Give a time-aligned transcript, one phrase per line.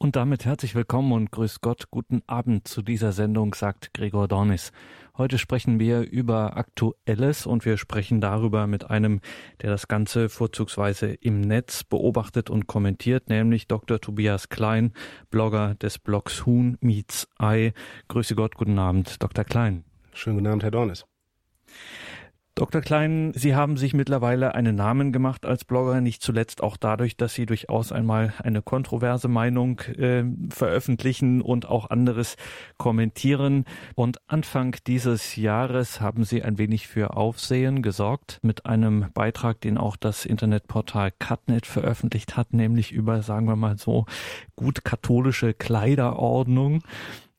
[0.00, 4.70] Und damit herzlich willkommen und grüß Gott, guten Abend zu dieser Sendung, sagt Gregor Dornis.
[5.16, 9.20] Heute sprechen wir über Aktuelles und wir sprechen darüber mit einem,
[9.60, 14.00] der das Ganze vorzugsweise im Netz beobachtet und kommentiert, nämlich Dr.
[14.00, 14.92] Tobias Klein,
[15.30, 17.72] Blogger des Blogs Huhn Meets Ei.
[18.06, 19.42] Grüße Gott, guten Abend, Dr.
[19.42, 19.82] Klein.
[20.12, 21.06] Schönen guten Abend, Herr Dornis.
[22.58, 22.80] Dr.
[22.80, 27.34] Klein, Sie haben sich mittlerweile einen Namen gemacht als Blogger, nicht zuletzt auch dadurch, dass
[27.34, 32.34] Sie durchaus einmal eine kontroverse Meinung äh, veröffentlichen und auch anderes
[32.76, 33.64] kommentieren.
[33.94, 39.78] Und Anfang dieses Jahres haben Sie ein wenig für Aufsehen gesorgt mit einem Beitrag, den
[39.78, 44.04] auch das Internetportal Cutnet veröffentlicht hat, nämlich über, sagen wir mal so,
[44.56, 46.82] gut katholische Kleiderordnung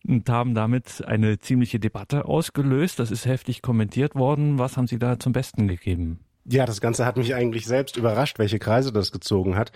[0.07, 2.99] und haben damit eine ziemliche Debatte ausgelöst.
[2.99, 4.59] Das ist heftig kommentiert worden.
[4.59, 6.19] Was haben Sie da zum Besten gegeben?
[6.45, 9.71] Ja, das Ganze hat mich eigentlich selbst überrascht, welche Kreise das gezogen hat.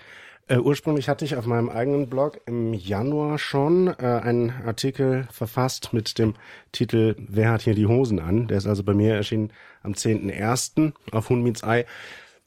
[0.48, 5.94] Äh, ursprünglich hatte ich auf meinem eigenen Blog im Januar schon äh, einen Artikel verfasst
[5.94, 6.34] mit dem
[6.74, 8.48] Titel Wer hat hier die Hosen an?
[8.48, 9.54] Der ist also bei mir erschienen
[9.84, 10.92] am 10.01.
[11.12, 11.86] auf Hunmiets Ei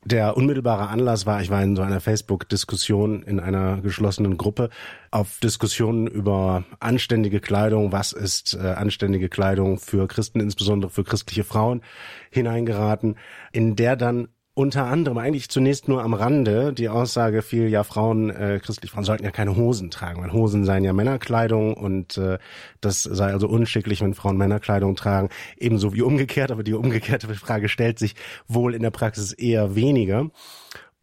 [0.07, 4.71] der unmittelbare Anlass war, ich war in so einer Facebook-Diskussion in einer geschlossenen Gruppe
[5.11, 11.43] auf Diskussionen über anständige Kleidung, was ist äh, anständige Kleidung für Christen, insbesondere für christliche
[11.43, 11.83] Frauen,
[12.31, 13.17] hineingeraten,
[13.53, 18.31] in der dann unter anderem eigentlich zunächst nur am Rande die Aussage fiel, ja Frauen,
[18.31, 22.39] äh, christliche Frauen sollten ja keine Hosen tragen, weil Hosen seien ja Männerkleidung und äh,
[22.81, 27.69] das sei also unschicklich, wenn Frauen Männerkleidung tragen, ebenso wie umgekehrt, aber die umgekehrte Frage
[27.69, 28.15] stellt sich
[28.49, 30.31] wohl in der Praxis eher weniger.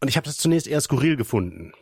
[0.02, 1.74] Und ich habe das zunächst eher skurril gefunden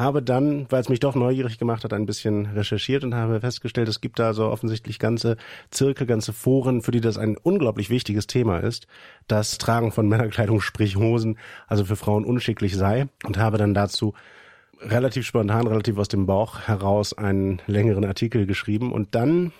[0.00, 3.88] habe dann, weil es mich doch neugierig gemacht hat, ein bisschen recherchiert und habe festgestellt,
[3.88, 5.36] es gibt da so offensichtlich ganze
[5.70, 8.86] Zirkel, ganze Foren, für die das ein unglaublich wichtiges Thema ist,
[9.28, 13.08] das Tragen von Männerkleidung, sprich Hosen, also für Frauen unschicklich sei.
[13.24, 14.14] Und habe dann dazu
[14.80, 18.92] relativ spontan, relativ aus dem Bauch heraus einen längeren Artikel geschrieben.
[18.92, 19.52] Und dann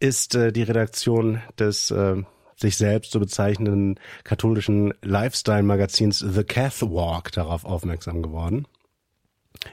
[0.00, 2.16] ist äh, die Redaktion des äh,
[2.56, 8.66] sich selbst so bezeichnenden katholischen Lifestyle-Magazins The Catwalk darauf aufmerksam geworden.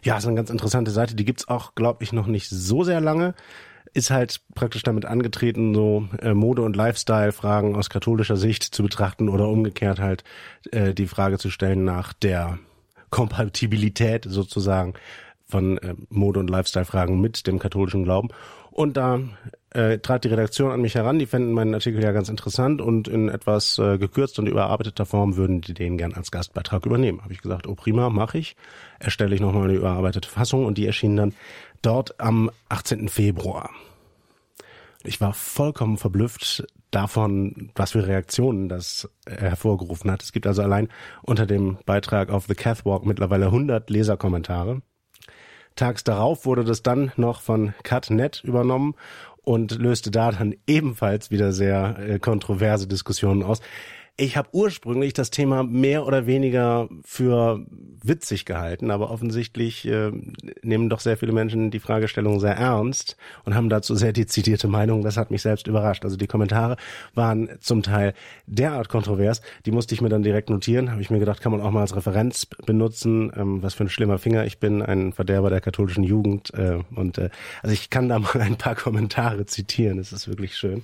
[0.03, 1.15] Ja, ist eine ganz interessante Seite.
[1.15, 3.33] Die gibt's auch, glaube ich, noch nicht so sehr lange.
[3.93, 9.29] Ist halt praktisch damit angetreten, so äh, Mode- und Lifestyle-Fragen aus katholischer Sicht zu betrachten
[9.29, 10.23] oder umgekehrt halt
[10.71, 12.59] äh, die Frage zu stellen nach der
[13.09, 14.93] Kompatibilität sozusagen
[15.45, 18.29] von äh, Mode- und Lifestyle-Fragen mit dem katholischen Glauben.
[18.71, 19.19] Und da
[19.71, 23.07] äh, trat die Redaktion an mich heran, die fänden meinen Artikel ja ganz interessant und
[23.07, 27.21] in etwas äh, gekürzt und überarbeiteter Form würden die den gern als Gastbeitrag übernehmen.
[27.21, 28.55] Habe ich gesagt, oh prima, mache ich.
[28.99, 31.33] Erstelle ich nochmal eine überarbeitete Fassung und die erschien dann
[31.81, 33.09] dort am 18.
[33.09, 33.69] Februar.
[35.03, 40.23] Ich war vollkommen verblüfft davon, was für Reaktionen das hervorgerufen hat.
[40.23, 40.89] Es gibt also allein
[41.21, 44.81] unter dem Beitrag auf The Catwalk mittlerweile 100 Leserkommentare.
[45.77, 48.95] Tags darauf wurde das dann noch von CutNet übernommen
[49.47, 53.61] und löste da dann ebenfalls wieder sehr äh, kontroverse Diskussionen aus.
[54.19, 57.63] Ich habe ursprünglich das Thema mehr oder weniger für
[58.01, 60.11] witzig gehalten, aber offensichtlich äh,
[60.63, 65.03] nehmen doch sehr viele Menschen die Fragestellung sehr ernst und haben dazu sehr dezidierte Meinungen.
[65.03, 66.03] Das hat mich selbst überrascht.
[66.03, 66.77] Also die Kommentare
[67.13, 68.15] waren zum Teil
[68.47, 70.89] derart kontrovers, die musste ich mir dann direkt notieren.
[70.89, 73.31] Habe ich mir gedacht, kann man auch mal als Referenz benutzen.
[73.35, 76.51] Ähm, was für ein schlimmer Finger ich bin, ein Verderber der katholischen Jugend.
[76.55, 77.29] Äh, und äh,
[77.61, 79.99] also ich kann da mal ein paar Kommentare zitieren.
[79.99, 80.81] Es ist wirklich schön.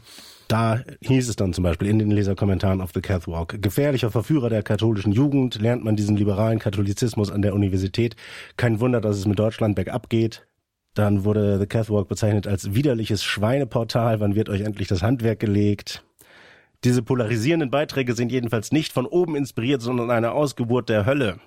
[0.48, 4.64] Da hieß es dann zum Beispiel in den Leserkommentaren auf The Catwalk, gefährlicher Verführer der
[4.64, 8.16] katholischen Jugend, lernt man diesen liberalen Katholizismus an der Universität.
[8.58, 10.46] Kein Wunder, dass es mit Deutschland bergab geht.
[10.94, 14.20] Dann wurde The Catwalk bezeichnet als widerliches Schweineportal.
[14.20, 16.04] Wann wird euch endlich das Handwerk gelegt?
[16.84, 21.40] Diese polarisierenden Beiträge sind jedenfalls nicht von oben inspiriert, sondern eine Ausgeburt der Hölle.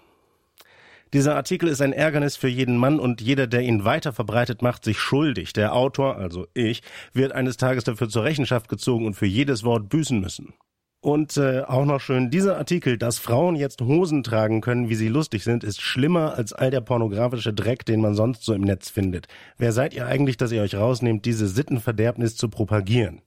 [1.16, 4.84] Dieser Artikel ist ein Ärgernis für jeden Mann und jeder, der ihn weiter verbreitet, macht
[4.84, 5.54] sich schuldig.
[5.54, 6.82] Der Autor, also ich,
[7.15, 10.53] wird eines Tages dafür zur Rechenschaft gezogen und für jedes Wort büßen müssen.
[11.00, 15.09] Und äh, auch noch schön, dieser Artikel, dass Frauen jetzt Hosen tragen können, wie sie
[15.09, 18.91] lustig sind, ist schlimmer als all der pornografische Dreck, den man sonst so im Netz
[18.91, 19.27] findet.
[19.56, 23.22] Wer seid ihr eigentlich, dass ihr euch rausnehmt, diese Sittenverderbnis zu propagieren?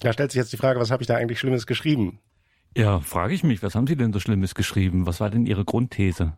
[0.00, 2.18] Da stellt sich jetzt die Frage, was habe ich da eigentlich Schlimmes geschrieben?
[2.76, 5.06] Ja, frage ich mich, was haben Sie denn so Schlimmes geschrieben?
[5.06, 6.36] Was war denn Ihre Grundthese?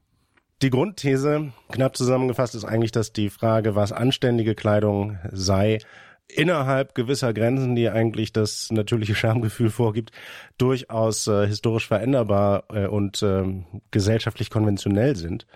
[0.61, 5.79] Die Grundthese, knapp zusammengefasst, ist eigentlich, dass die Frage, was anständige Kleidung sei,
[6.27, 10.11] innerhalb gewisser Grenzen, die eigentlich das natürliche Schamgefühl vorgibt,
[10.59, 13.45] durchaus äh, historisch veränderbar äh, und äh,
[13.93, 15.47] gesellschaftlich konventionell sind.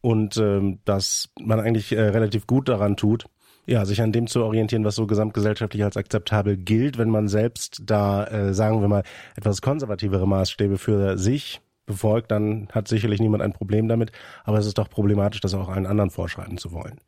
[0.00, 3.26] Und ähm, dass man eigentlich äh, relativ gut daran tut,
[3.66, 7.82] ja, sich an dem zu orientieren, was so gesamtgesellschaftlich als akzeptabel gilt, wenn man selbst
[7.84, 9.02] da, äh, sagen wir mal,
[9.36, 14.12] etwas konservativere Maßstäbe für sich befolgt, dann hat sicherlich niemand ein Problem damit.
[14.44, 17.00] Aber es ist doch problematisch, das auch allen anderen vorschreiben zu wollen.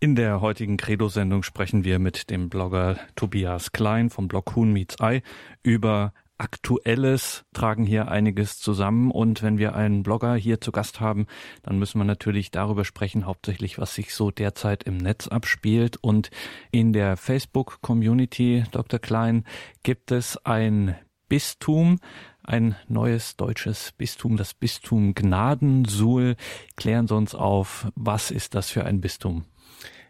[0.00, 4.96] In der heutigen Credo-Sendung sprechen wir mit dem Blogger Tobias Klein vom Blog Huhn Meets
[5.00, 5.22] Eye
[5.62, 11.26] über Aktuelles, tragen hier einiges zusammen und wenn wir einen Blogger hier zu Gast haben,
[11.62, 16.30] dann müssen wir natürlich darüber sprechen, hauptsächlich was sich so derzeit im Netz abspielt und
[16.72, 18.98] in der Facebook-Community, Dr.
[18.98, 19.44] Klein,
[19.84, 20.96] gibt es ein
[21.28, 22.00] Bistum,
[22.44, 26.36] ein neues deutsches Bistum, das Bistum Gnadensuhl.
[26.76, 29.44] Klären Sie uns auf, was ist das für ein Bistum?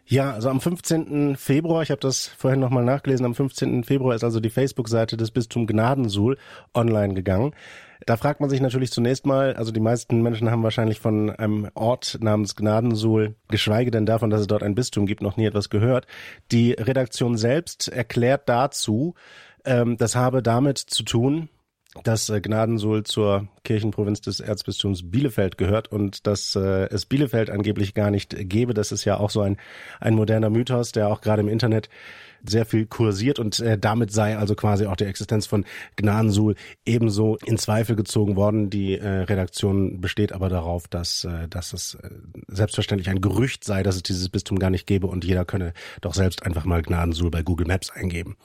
[0.05, 1.37] Ja, also am 15.
[1.37, 3.85] Februar, ich habe das vorhin nochmal nachgelesen, am 15.
[3.85, 6.37] Februar ist also die Facebook-Seite des Bistum Gnadensuhl
[6.73, 7.55] online gegangen.
[8.05, 11.69] Da fragt man sich natürlich zunächst mal, also die meisten Menschen haben wahrscheinlich von einem
[11.73, 15.69] Ort namens Gnadensuhl, geschweige denn davon, dass es dort ein Bistum gibt, noch nie etwas
[15.69, 16.05] gehört.
[16.51, 19.13] Die Redaktion selbst erklärt dazu,
[19.63, 21.47] ähm, das habe damit zu tun,
[22.03, 27.93] dass äh, Gnadensuhl zur Kirchenprovinz des Erzbistums Bielefeld gehört und dass äh, es Bielefeld angeblich
[27.93, 28.73] gar nicht gäbe.
[28.73, 29.57] Das ist ja auch so ein,
[29.99, 31.89] ein moderner Mythos, der auch gerade im Internet
[32.45, 36.55] sehr viel kursiert und äh, damit sei also quasi auch die Existenz von Gnadensuhl
[36.85, 38.69] ebenso in Zweifel gezogen worden.
[38.69, 42.09] Die äh, Redaktion besteht aber darauf, dass, äh, dass es äh,
[42.47, 46.13] selbstverständlich ein Gerücht sei, dass es dieses Bistum gar nicht gäbe und jeder könne doch
[46.13, 48.35] selbst einfach mal Gnadensuhl bei Google Maps eingeben.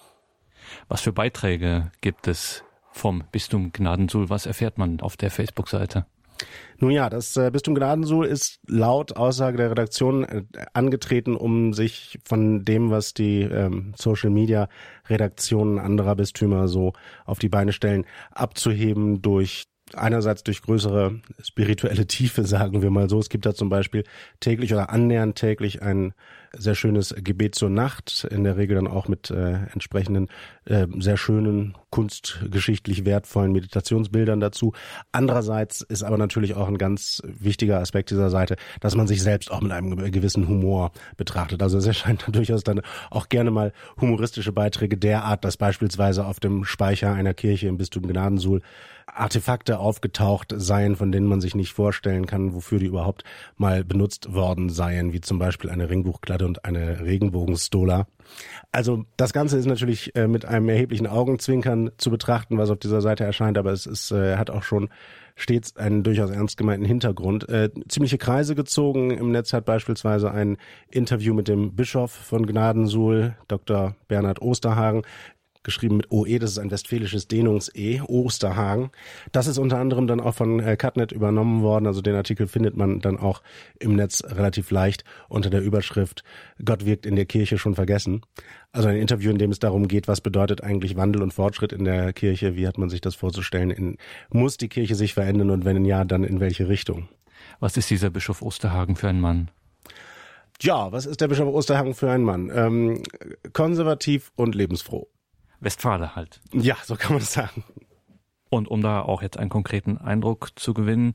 [0.87, 2.63] Was für Beiträge gibt es
[2.93, 4.31] vom Bistum Gnadensuhl.
[4.31, 6.07] Was erfährt man auf der Facebook-Seite?
[6.79, 12.19] Nun ja, das äh, Bistum Gnadensuhl ist laut Aussage der Redaktion äh, angetreten, um sich
[12.25, 14.69] von dem, was die ähm, Social Media
[15.09, 16.93] Redaktionen anderer Bistümer so
[17.25, 19.65] auf die Beine stellen, abzuheben durch
[19.97, 23.19] einerseits durch größere spirituelle Tiefe, sagen wir mal so.
[23.19, 24.05] Es gibt da zum Beispiel
[24.41, 26.15] täglich oder annähernd täglich ein
[26.57, 30.29] sehr schönes Gebet zur Nacht, in der Regel dann auch mit äh, entsprechenden
[30.65, 34.73] äh, sehr schönen, kunstgeschichtlich wertvollen Meditationsbildern dazu.
[35.13, 39.51] Andererseits ist aber natürlich auch ein ganz wichtiger Aspekt dieser Seite, dass man sich selbst
[39.51, 41.63] auch mit einem gewissen Humor betrachtet.
[41.63, 42.81] Also es erscheint durchaus dann
[43.11, 47.77] auch gerne mal humoristische Beiträge der Art, dass beispielsweise auf dem Speicher einer Kirche im
[47.77, 48.63] Bistum Gnadensuhl
[49.15, 53.25] Artefakte aufgetaucht seien, von denen man sich nicht vorstellen kann, wofür die überhaupt
[53.57, 58.07] mal benutzt worden seien, wie zum Beispiel eine Ringbuchklatte und eine Regenbogenstola.
[58.73, 63.01] Also das Ganze ist natürlich äh, mit einem erheblichen Augenzwinkern zu betrachten, was auf dieser
[63.01, 64.91] Seite erscheint, aber es ist, äh, hat auch schon
[65.39, 67.49] stets einen durchaus ernst gemeinten Hintergrund.
[67.49, 69.11] Äh, ziemliche Kreise gezogen.
[69.11, 70.59] Im Netz hat beispielsweise ein
[70.91, 73.95] Interview mit dem Bischof von Gnadensuhl, Dr.
[74.09, 75.03] Bernhard Osterhagen,
[75.69, 78.91] geschrieben mit OE, das ist ein westfälisches Dehnungs-E, Osterhagen.
[79.33, 82.77] Das ist unter anderem dann auch von äh, Cutnet übernommen worden, also den Artikel findet
[82.77, 83.43] man dann auch
[83.79, 86.25] im Netz relativ leicht unter der Überschrift
[86.65, 88.23] Gott wirkt in der Kirche schon vergessen.
[88.73, 91.85] Also ein Interview, in dem es darum geht, was bedeutet eigentlich Wandel und Fortschritt in
[91.85, 93.97] der Kirche, wie hat man sich das vorzustellen, in,
[94.31, 97.09] muss die Kirche sich verändern und wenn ja, dann in welche Richtung?
[97.61, 99.51] Was ist dieser Bischof Osterhagen für ein Mann?
[100.61, 102.51] Ja, was ist der Bischof Osterhagen für ein Mann?
[102.53, 103.03] Ähm,
[103.53, 105.09] konservativ und lebensfroh.
[105.61, 106.41] Westfale halt.
[106.53, 107.65] Ja, so kann man es sagen.
[108.51, 111.15] Und um da auch jetzt einen konkreten Eindruck zu gewinnen,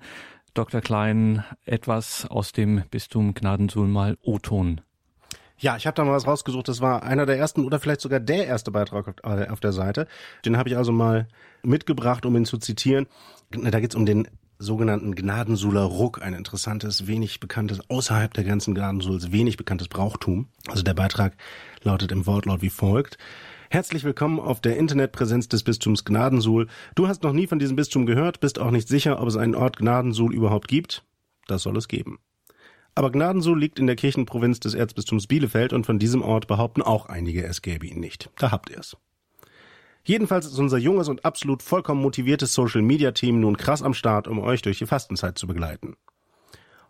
[0.53, 0.81] Dr.
[0.81, 4.81] Klein, etwas aus dem Bistum Gnadensuhl mal O-Ton.
[5.57, 6.67] Ja, ich habe da mal was rausgesucht.
[6.67, 10.07] Das war einer der ersten oder vielleicht sogar der erste Beitrag auf der Seite.
[10.45, 11.27] Den habe ich also mal
[11.63, 13.07] mitgebracht, um ihn zu zitieren.
[13.49, 14.27] Da geht's um den
[14.59, 20.49] sogenannten Gnadensuhler Ruck, ein interessantes, wenig bekanntes, außerhalb der Grenzen Gnadensuhls wenig bekanntes Brauchtum.
[20.67, 21.35] Also der Beitrag
[21.81, 23.17] lautet im Wortlaut wie folgt.
[23.73, 26.67] Herzlich willkommen auf der Internetpräsenz des Bistums Gnadensuhl.
[26.93, 29.55] Du hast noch nie von diesem Bistum gehört, bist auch nicht sicher, ob es einen
[29.55, 31.03] Ort Gnadensuhl überhaupt gibt?
[31.47, 32.19] Das soll es geben.
[32.93, 37.07] Aber Gnadensuhl liegt in der Kirchenprovinz des Erzbistums Bielefeld und von diesem Ort behaupten auch
[37.07, 38.29] einige, es gäbe ihn nicht.
[38.37, 38.95] Da habt ihr's.
[40.03, 44.27] Jedenfalls ist unser junges und absolut vollkommen motiviertes Social Media Team nun krass am Start,
[44.27, 45.95] um euch durch die Fastenzeit zu begleiten.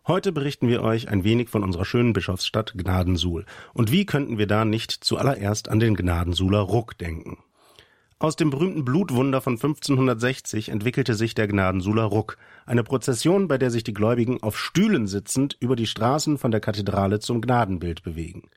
[0.05, 3.45] Heute berichten wir euch ein wenig von unserer schönen Bischofsstadt Gnadensuhl.
[3.73, 7.37] Und wie könnten wir da nicht zuallererst an den Gnadensuhler Ruck denken?
[8.19, 13.71] Aus dem berühmten Blutwunder von 1560 entwickelte sich der Gnadensuhler Ruck, eine Prozession, bei der
[13.71, 18.49] sich die Gläubigen auf Stühlen sitzend über die Straßen von der Kathedrale zum Gnadenbild bewegen.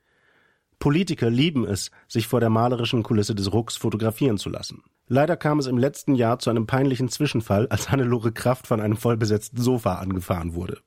[0.81, 4.83] Politiker lieben es, sich vor der malerischen Kulisse des Rucks fotografieren zu lassen.
[5.07, 8.97] Leider kam es im letzten Jahr zu einem peinlichen Zwischenfall, als Hannelore Kraft von einem
[8.97, 10.81] vollbesetzten Sofa angefahren wurde.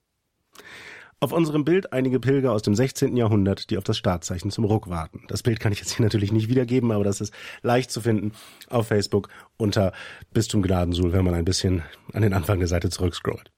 [1.21, 3.17] Auf unserem Bild einige Pilger aus dem 16.
[3.17, 5.23] Jahrhundert, die auf das Startzeichen zum Ruck warten.
[5.27, 8.31] Das Bild kann ich jetzt hier natürlich nicht wiedergeben, aber das ist leicht zu finden
[8.69, 9.91] auf Facebook unter
[10.33, 11.83] Bistum Gnadensuhl, wenn man ein bisschen
[12.13, 13.51] an den Anfang der Seite zurückscrollt.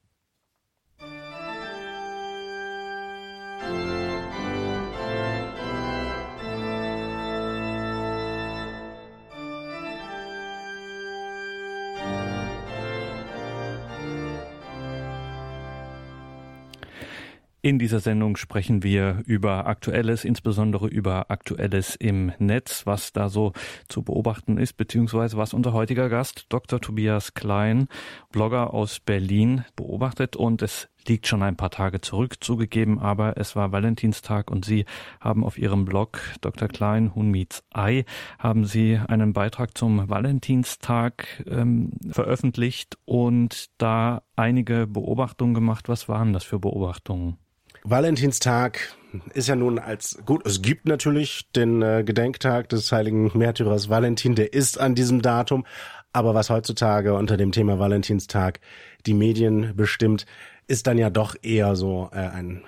[17.64, 23.54] In dieser Sendung sprechen wir über Aktuelles, insbesondere über Aktuelles im Netz, was da so
[23.88, 26.82] zu beobachten ist, beziehungsweise was unser heutiger Gast, Dr.
[26.82, 27.88] Tobias Klein,
[28.32, 30.36] Blogger aus Berlin, beobachtet.
[30.36, 34.86] Und es liegt schon ein paar Tage zurück zugegeben, aber es war Valentinstag und Sie
[35.20, 36.68] haben auf Ihrem Blog Dr.
[36.68, 38.06] Klein, Hun meets Ei,
[38.40, 45.90] haben Sie einen Beitrag zum Valentinstag ähm, veröffentlicht und da einige Beobachtungen gemacht.
[45.90, 47.38] Was waren das für Beobachtungen?
[47.84, 48.96] Valentinstag
[49.34, 54.36] ist ja nun als gut, es gibt natürlich den äh, Gedenktag des heiligen Märtyrers Valentin,
[54.36, 55.66] der ist an diesem Datum,
[56.14, 58.60] aber was heutzutage unter dem Thema Valentinstag
[59.06, 60.26] die Medien bestimmt,
[60.68, 62.64] ist dann ja doch eher so äh, ein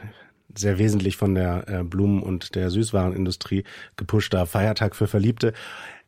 [0.55, 3.63] sehr wesentlich von der äh, Blumen- und der Süßwarenindustrie
[3.95, 5.53] gepushter Feiertag für Verliebte.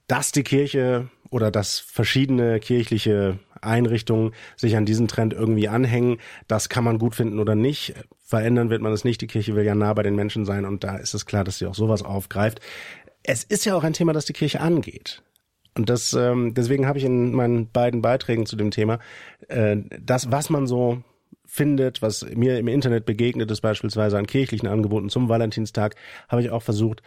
[0.07, 6.69] Dass die Kirche oder dass verschiedene kirchliche Einrichtungen sich an diesen Trend irgendwie anhängen, das
[6.69, 7.95] kann man gut finden oder nicht.
[8.27, 9.21] Verändern wird man es nicht.
[9.21, 11.59] Die Kirche will ja nah bei den Menschen sein und da ist es klar, dass
[11.59, 12.59] sie auch sowas aufgreift.
[13.21, 15.21] Es ist ja auch ein Thema, das die Kirche angeht.
[15.77, 18.97] Und das, ähm, deswegen habe ich in meinen beiden Beiträgen zu dem Thema
[19.47, 21.03] äh, das, was man so
[21.45, 25.95] findet, was mir im Internet begegnet ist, beispielsweise an kirchlichen Angeboten zum Valentinstag,
[26.27, 27.03] habe ich auch versucht,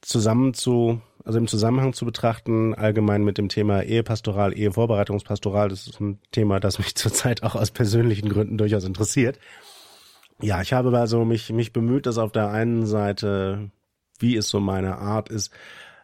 [0.00, 5.68] zusammen zu, also im Zusammenhang zu betrachten, allgemein mit dem Thema Ehepastoral, Ehevorbereitungspastoral.
[5.68, 9.38] Das ist ein Thema, das mich zurzeit auch aus persönlichen Gründen durchaus interessiert.
[10.40, 13.70] Ja, ich habe also mich, mich bemüht, dass auf der einen Seite,
[14.18, 15.52] wie es so meine Art ist,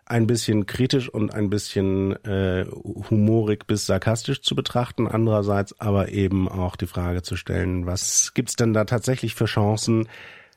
[0.06, 2.66] ein bisschen kritisch und ein bisschen äh,
[3.10, 8.56] humorig bis sarkastisch zu betrachten, andererseits aber eben auch die Frage zu stellen, was gibt's
[8.56, 10.08] denn da tatsächlich für Chancen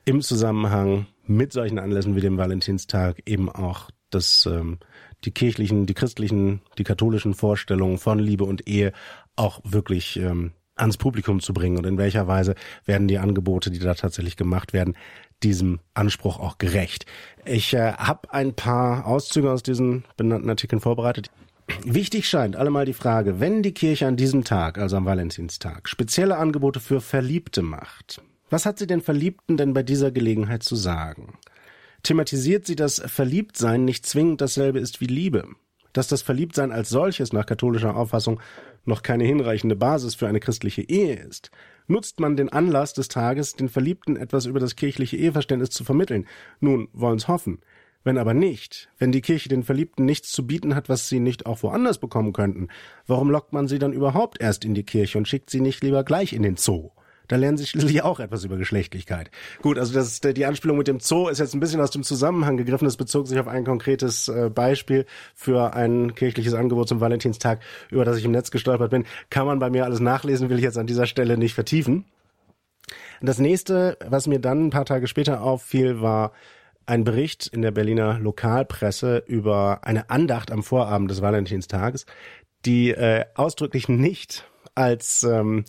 [0.06, 4.80] im Zusammenhang mit solchen Anlässen wie dem Valentinstag eben auch das ähm,
[5.26, 8.94] die kirchlichen, die christlichen, die katholischen Vorstellungen von Liebe und Ehe
[9.36, 13.80] auch wirklich ähm, ans Publikum zu bringen und in welcher Weise werden die Angebote, die
[13.80, 14.96] da tatsächlich gemacht werden,
[15.44, 17.06] diesem Anspruch auch gerecht.
[17.46, 21.32] Ich äh, habe ein paar Auszüge aus diesen benannten Artikeln vorbereitet.
[21.86, 26.38] Wichtig scheint allemal die Frage, wenn die Kirche an diesem Tag, also am Valentinstag, spezielle
[26.38, 31.38] Angebote für Verliebte macht, was hat sie den Verliebten denn bei dieser Gelegenheit zu sagen?
[32.04, 35.48] Thematisiert sie, dass Verliebtsein nicht zwingend dasselbe ist wie Liebe?
[35.94, 38.42] Dass das Verliebtsein als solches nach katholischer Auffassung
[38.86, 41.52] noch keine hinreichende Basis für eine christliche Ehe ist,
[41.88, 46.28] nutzt man den Anlass des Tages, den Verliebten etwas über das kirchliche Eheverständnis zu vermitteln.
[46.60, 47.60] Nun wollen's hoffen.
[48.04, 51.46] Wenn aber nicht, wenn die Kirche den Verliebten nichts zu bieten hat, was sie nicht
[51.46, 52.70] auch woanders bekommen könnten,
[53.06, 56.04] warum lockt man sie dann überhaupt erst in die Kirche und schickt sie nicht lieber
[56.04, 56.90] gleich in den Zoo?
[57.32, 59.32] Da lernen sie schließlich auch etwas über Geschlechtlichkeit.
[59.62, 62.58] Gut, also das die Anspielung mit dem Zoo ist jetzt ein bisschen aus dem Zusammenhang
[62.58, 62.84] gegriffen.
[62.84, 68.04] Das bezog sich auf ein konkretes äh, Beispiel für ein kirchliches Angebot zum Valentinstag, über
[68.04, 69.06] das ich im Netz gestolpert bin.
[69.30, 72.04] Kann man bei mir alles nachlesen, will ich jetzt an dieser Stelle nicht vertiefen.
[73.22, 76.34] Das nächste, was mir dann ein paar Tage später auffiel, war
[76.86, 82.06] ein Bericht in der Berliner Lokalpresse über eine Andacht am Vorabend des Valentinstages,
[82.66, 84.46] die äh, ausdrücklich nicht
[84.76, 85.64] als ähm,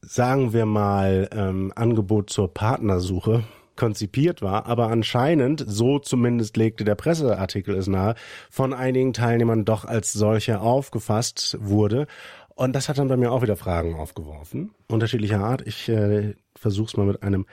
[0.00, 3.44] sagen wir mal, ähm, Angebot zur Partnersuche
[3.76, 8.16] konzipiert war, aber anscheinend, so zumindest legte der Presseartikel es nahe,
[8.50, 12.06] von einigen Teilnehmern doch als solche aufgefasst wurde.
[12.54, 15.64] Und das hat dann bei mir auch wieder Fragen aufgeworfen, unterschiedlicher Art.
[15.64, 17.46] Ich äh, versuche es mal mit einem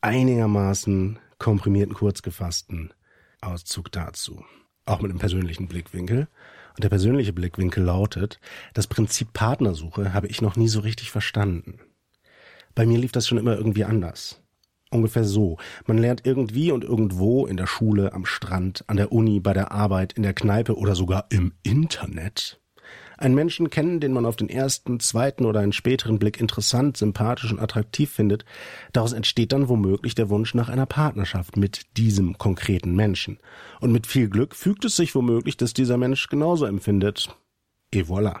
[0.00, 2.94] einigermaßen komprimierten, kurz gefassten
[3.42, 4.42] Auszug dazu.
[4.86, 6.26] Auch mit einem persönlichen Blickwinkel.
[6.76, 8.40] Und der persönliche Blickwinkel lautet,
[8.74, 11.80] das Prinzip Partnersuche habe ich noch nie so richtig verstanden.
[12.74, 14.40] Bei mir lief das schon immer irgendwie anders.
[14.90, 15.58] Ungefähr so.
[15.86, 19.70] Man lernt irgendwie und irgendwo in der Schule, am Strand, an der Uni, bei der
[19.70, 22.59] Arbeit, in der Kneipe oder sogar im Internet
[23.20, 27.52] einen Menschen kennen, den man auf den ersten, zweiten oder einen späteren Blick interessant, sympathisch
[27.52, 28.44] und attraktiv findet.
[28.92, 33.38] Daraus entsteht dann womöglich der Wunsch nach einer Partnerschaft mit diesem konkreten Menschen.
[33.80, 37.36] Und mit viel Glück fügt es sich womöglich, dass dieser Mensch genauso empfindet.
[37.92, 38.38] Et voilà.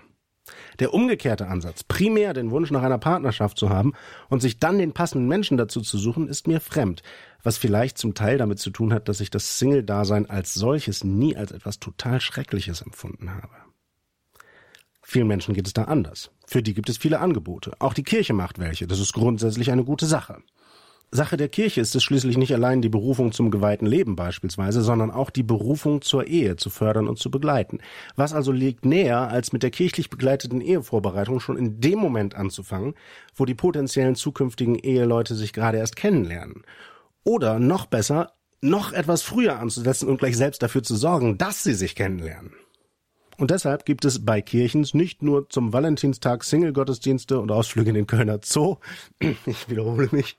[0.78, 3.92] Der umgekehrte Ansatz, primär den Wunsch nach einer Partnerschaft zu haben
[4.28, 7.02] und sich dann den passenden Menschen dazu zu suchen, ist mir fremd,
[7.42, 11.36] was vielleicht zum Teil damit zu tun hat, dass ich das Single-Dasein als solches nie
[11.36, 13.69] als etwas total Schreckliches empfunden habe.
[15.12, 16.30] Vielen Menschen geht es da anders.
[16.46, 17.72] Für die gibt es viele Angebote.
[17.80, 18.86] Auch die Kirche macht welche.
[18.86, 20.36] Das ist grundsätzlich eine gute Sache.
[21.10, 25.10] Sache der Kirche ist es schließlich nicht allein die Berufung zum geweihten Leben beispielsweise, sondern
[25.10, 27.78] auch die Berufung zur Ehe zu fördern und zu begleiten.
[28.14, 32.94] Was also liegt näher, als mit der kirchlich begleiteten Ehevorbereitung schon in dem Moment anzufangen,
[33.34, 36.62] wo die potenziellen zukünftigen Eheleute sich gerade erst kennenlernen.
[37.24, 41.74] Oder noch besser, noch etwas früher anzusetzen und gleich selbst dafür zu sorgen, dass sie
[41.74, 42.52] sich kennenlernen.
[43.40, 48.06] Und deshalb gibt es bei Kirchens nicht nur zum Valentinstag Single-Gottesdienste und Ausflüge in den
[48.06, 48.76] Kölner Zoo,
[49.46, 50.38] ich wiederhole mich,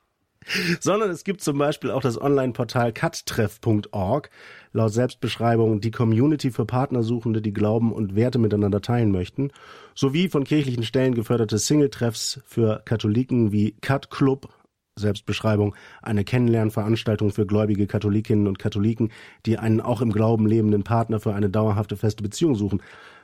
[0.79, 4.29] sondern es gibt zum Beispiel auch das Online-Portal cuttreff.org,
[4.71, 9.49] laut Selbstbeschreibung die Community für Partnersuchende, die Glauben und Werte miteinander teilen möchten,
[9.95, 14.53] sowie von kirchlichen Stellen geförderte Single-Treffs für Katholiken wie Cut Club,
[15.01, 19.11] Selbstbeschreibung, eine Kennenlernveranstaltung für gläubige Katholikinnen und Katholiken,
[19.45, 22.81] die einen auch im Glauben lebenden Partner für eine dauerhafte feste Beziehung suchen.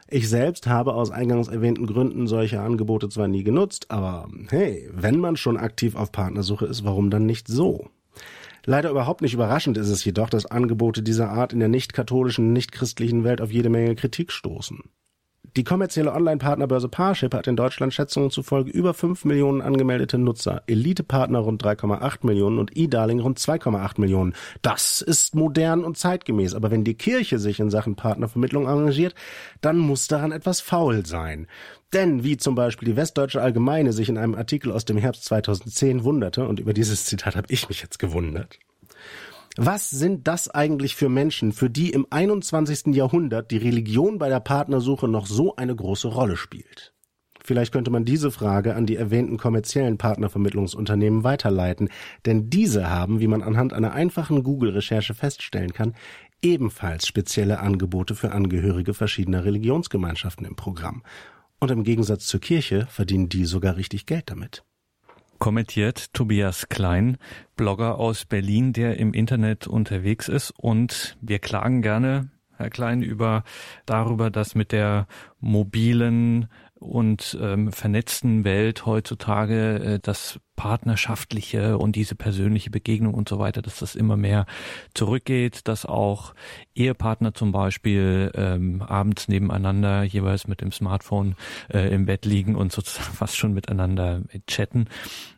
[0.09, 5.19] Ich selbst habe aus eingangs erwähnten Gründen solche Angebote zwar nie genutzt, aber hey, wenn
[5.19, 7.89] man schon aktiv auf Partnersuche ist, warum dann nicht so?
[8.65, 13.23] Leider überhaupt nicht überraschend ist es jedoch, dass Angebote dieser Art in der nicht-katholischen, nicht-christlichen
[13.23, 14.81] Welt auf jede Menge Kritik stoßen.
[15.57, 21.39] Die kommerzielle Online-Partnerbörse Parship hat in Deutschland Schätzungen zufolge über 5 Millionen angemeldete Nutzer, Elite-Partner
[21.39, 24.35] rund 3,8 Millionen und E-Darling rund 2,8 Millionen.
[24.61, 29.15] Das ist modern und zeitgemäß, aber wenn die Kirche sich in Sachen Partnervermittlung engagiert,
[29.61, 31.47] dann muss daran etwas faul sein.
[31.91, 36.03] Denn wie zum Beispiel die Westdeutsche Allgemeine sich in einem Artikel aus dem Herbst 2010
[36.03, 38.59] wunderte, und über dieses Zitat habe ich mich jetzt gewundert,
[39.57, 42.95] was sind das eigentlich für Menschen, für die im 21.
[42.95, 46.93] Jahrhundert die Religion bei der Partnersuche noch so eine große Rolle spielt?
[47.43, 51.89] Vielleicht könnte man diese Frage an die erwähnten kommerziellen Partnervermittlungsunternehmen weiterleiten,
[52.25, 55.95] denn diese haben, wie man anhand einer einfachen Google-Recherche feststellen kann,
[56.41, 61.01] ebenfalls spezielle Angebote für Angehörige verschiedener Religionsgemeinschaften im Programm.
[61.59, 64.66] Und im Gegensatz zur Kirche verdienen die sogar richtig Geld damit
[65.39, 67.17] kommentiert Tobias Klein,
[67.55, 70.51] Blogger aus Berlin, der im Internet unterwegs ist.
[70.57, 73.43] Und wir klagen gerne, Herr Klein, über
[73.85, 75.07] darüber, dass mit der
[75.39, 83.39] mobilen und ähm, vernetzten Welt heutzutage äh, das partnerschaftliche und diese persönliche Begegnung und so
[83.39, 84.45] weiter, dass das immer mehr
[84.93, 86.33] zurückgeht, dass auch
[86.75, 91.35] Ehepartner zum Beispiel ähm, abends nebeneinander jeweils mit dem Smartphone
[91.69, 94.87] äh, im Bett liegen und sozusagen fast schon miteinander chatten.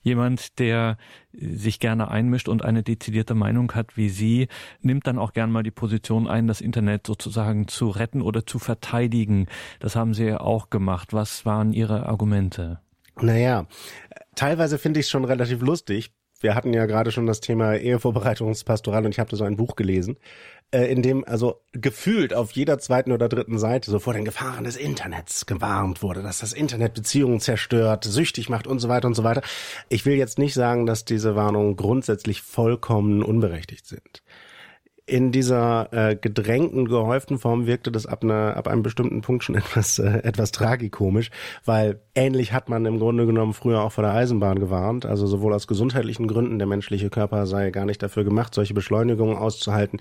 [0.01, 0.97] Jemand, der
[1.33, 4.47] sich gerne einmischt und eine dezidierte Meinung hat wie Sie,
[4.81, 8.57] nimmt dann auch gern mal die Position ein, das Internet sozusagen zu retten oder zu
[8.57, 9.47] verteidigen.
[9.79, 11.13] Das haben Sie ja auch gemacht.
[11.13, 12.79] Was waren Ihre Argumente?
[13.21, 13.67] Naja,
[14.35, 16.11] teilweise finde ich es schon relativ lustig.
[16.41, 19.75] Wir hatten ja gerade schon das Thema Ehevorbereitungspastoral und ich habe da so ein Buch
[19.75, 20.17] gelesen,
[20.71, 24.63] äh, in dem also gefühlt auf jeder zweiten oder dritten Seite so vor den Gefahren
[24.63, 29.15] des Internets gewarnt wurde, dass das Internet Beziehungen zerstört, süchtig macht und so weiter und
[29.15, 29.41] so weiter.
[29.89, 34.23] Ich will jetzt nicht sagen, dass diese Warnungen grundsätzlich vollkommen unberechtigt sind
[35.09, 39.55] in dieser äh, gedrängten, gehäuften Form wirkte das ab, einer, ab einem bestimmten Punkt schon
[39.55, 41.31] etwas, äh, etwas tragikomisch,
[41.65, 45.05] weil ähnlich hat man im Grunde genommen früher auch vor der Eisenbahn gewarnt.
[45.05, 49.35] Also sowohl aus gesundheitlichen Gründen, der menschliche Körper sei gar nicht dafür gemacht, solche Beschleunigungen
[49.35, 49.99] auszuhalten.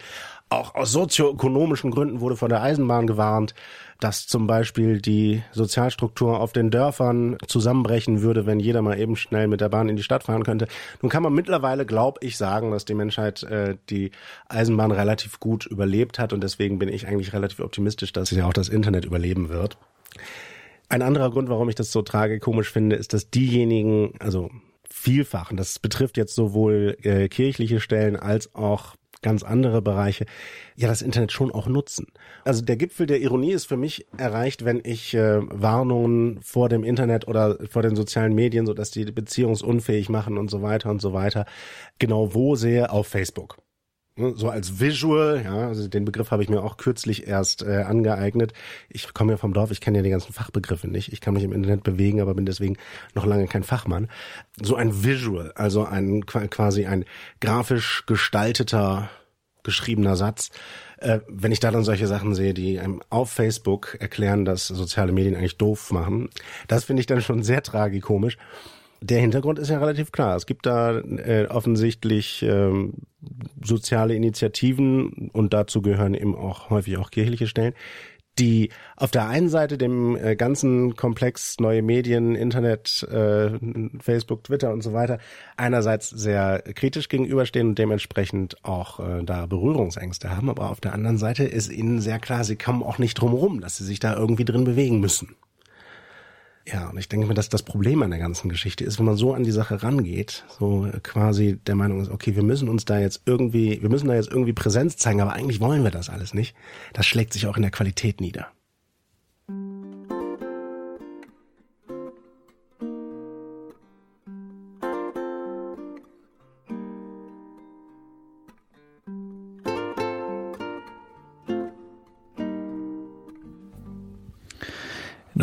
[0.51, 3.55] Auch aus sozioökonomischen Gründen wurde vor der Eisenbahn gewarnt
[4.01, 9.49] dass zum Beispiel die Sozialstruktur auf den Dörfern zusammenbrechen würde, wenn jeder mal eben schnell
[9.49, 10.69] mit der Bahn in die Stadt fahren könnte.
[11.03, 14.13] Nun kann man mittlerweile, glaube ich, sagen, dass die Menschheit äh, die
[14.49, 18.53] Eisenbahn relativ gut überlebt hat und deswegen bin ich eigentlich relativ optimistisch, dass ja auch
[18.53, 19.79] das Internet überleben wird.
[20.89, 24.51] Ein anderer Grund, warum ich das so tragikomisch finde, ist, dass diejenigen, also
[24.89, 30.27] vielfach, und das betrifft jetzt sowohl äh, kirchliche Stellen als auch ganz andere Bereiche,
[30.77, 32.07] ja das Internet schon auch nutzen.
[32.45, 36.85] Also der Gipfel der Ironie ist für mich erreicht, wenn ich äh, Warnungen vor dem
[36.85, 41.01] Internet oder vor den sozialen Medien, so dass die beziehungsunfähig machen und so weiter und
[41.01, 41.47] so weiter,
[41.99, 43.59] genau wo sehe auf Facebook.
[44.19, 47.83] Ne, so als Visual, ja, also den Begriff habe ich mir auch kürzlich erst äh,
[47.83, 48.53] angeeignet.
[48.89, 51.13] Ich komme ja vom Dorf, ich kenne ja die ganzen Fachbegriffe nicht.
[51.13, 52.77] Ich kann mich im Internet bewegen, aber bin deswegen
[53.15, 54.09] noch lange kein Fachmann.
[54.61, 57.05] So ein Visual, also ein quasi ein
[57.41, 59.09] grafisch gestalteter
[59.63, 60.51] geschriebener Satz.
[60.97, 65.13] Äh, wenn ich da dann solche Sachen sehe, die einem auf Facebook erklären, dass soziale
[65.13, 66.31] Medien eigentlich doof machen,
[66.67, 68.37] das finde ich dann schon sehr tragikomisch.
[69.01, 70.37] Der Hintergrund ist ja relativ klar.
[70.37, 72.95] Es gibt da äh, offensichtlich ähm,
[73.63, 77.75] soziale Initiativen und dazu gehören eben auch häufig auch kirchliche Stellen,
[78.39, 83.51] die auf der einen Seite dem äh, ganzen Komplex neue Medien, Internet, äh,
[84.01, 85.19] Facebook, Twitter und so weiter
[85.57, 91.19] einerseits sehr kritisch gegenüberstehen und dementsprechend auch äh, da Berührungsängste haben, aber auf der anderen
[91.19, 94.17] Seite ist ihnen sehr klar, sie kommen auch nicht drum rum, dass sie sich da
[94.17, 95.37] irgendwie drin bewegen müssen.
[96.71, 99.17] Ja, und ich denke mir, dass das Problem an der ganzen Geschichte ist, wenn man
[99.17, 102.99] so an die Sache rangeht, so quasi der Meinung ist, okay, wir müssen uns da
[102.99, 106.35] jetzt irgendwie, wir müssen da jetzt irgendwie Präsenz zeigen, aber eigentlich wollen wir das alles
[106.35, 106.55] nicht.
[106.93, 108.49] Das schlägt sich auch in der Qualität nieder.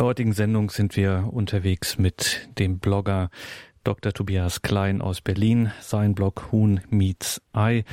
[0.06, 3.32] Der heutigen Sendung sind wir unterwegs mit dem Blogger
[3.84, 4.14] Dr.
[4.14, 7.86] Tobias Klein aus Berlin, sein Blog Huhn Meets Eye.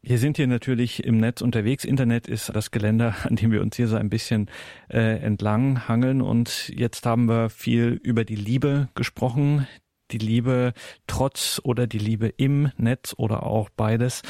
[0.00, 1.84] Wir sind hier natürlich im Netz unterwegs.
[1.84, 4.48] Internet ist das Geländer, an dem wir uns hier so ein bisschen
[4.88, 6.22] äh, entlang hangeln.
[6.22, 9.66] Und jetzt haben wir viel über die Liebe gesprochen.
[10.12, 10.72] Die Liebe
[11.08, 14.22] trotz oder die Liebe im Netz oder auch beides.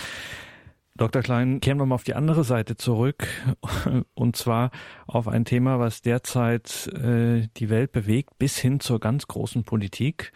[1.01, 1.23] Dr.
[1.23, 3.27] Klein, kehren wir mal auf die andere Seite zurück
[4.15, 4.71] und zwar
[5.07, 10.31] auf ein Thema, was derzeit äh, die Welt bewegt, bis hin zur ganz großen Politik,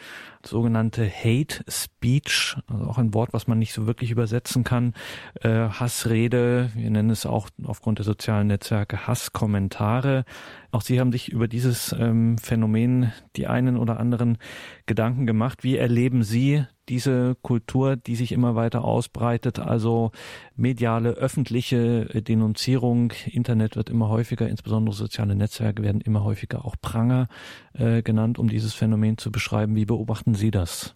[0.46, 4.94] sogenannte Hate Speech, also auch ein Wort, was man nicht so wirklich übersetzen kann,
[5.40, 10.24] äh, Hassrede, wir nennen es auch aufgrund der sozialen Netzwerke Hasskommentare.
[10.70, 14.38] Auch Sie haben sich über dieses ähm, Phänomen die einen oder anderen
[14.86, 15.62] Gedanken gemacht.
[15.62, 20.10] Wie erleben Sie diese Kultur, die sich immer weiter ausbreitet, also
[20.56, 27.28] mediale, öffentliche Denunzierung, Internet wird immer häufiger, insbesondere soziale Netzwerke werden immer häufiger auch Pranger
[27.72, 29.76] äh, genannt, um dieses Phänomen zu beschreiben.
[29.76, 30.94] Wie beobachten Sie das?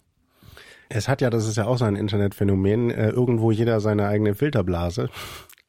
[0.89, 4.33] Es hat ja, das ist ja auch so ein Internetphänomen, äh, irgendwo jeder seine eigene
[4.33, 5.09] Filterblase.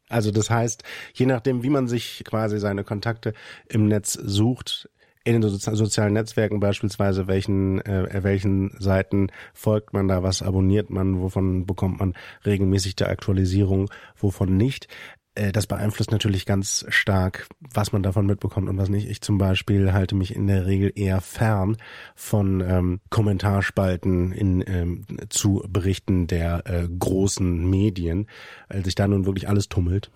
[0.08, 0.82] Also das heißt,
[1.14, 3.32] je nachdem, wie man sich quasi seine Kontakte
[3.68, 4.88] im Netz sucht,
[5.22, 11.20] in den sozialen Netzwerken beispielsweise, welchen, äh, welchen Seiten folgt man da, was abonniert man,
[11.20, 12.14] wovon bekommt man
[12.46, 14.88] regelmäßig die Aktualisierung, wovon nicht.
[15.34, 19.08] Äh, das beeinflusst natürlich ganz stark, was man davon mitbekommt und was nicht.
[19.08, 21.76] Ich zum Beispiel halte mich in der Regel eher fern
[22.14, 28.26] von ähm, Kommentarspalten in, ähm, zu Berichten der äh, großen Medien,
[28.68, 30.10] weil sich da nun wirklich alles tummelt.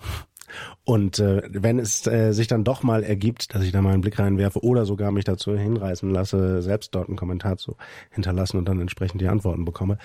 [0.84, 4.02] Und äh, wenn es äh, sich dann doch mal ergibt, dass ich da mal einen
[4.02, 7.76] Blick reinwerfe oder sogar mich dazu hinreißen lasse, selbst dort einen Kommentar zu
[8.10, 9.98] hinterlassen und dann entsprechend die Antworten bekomme,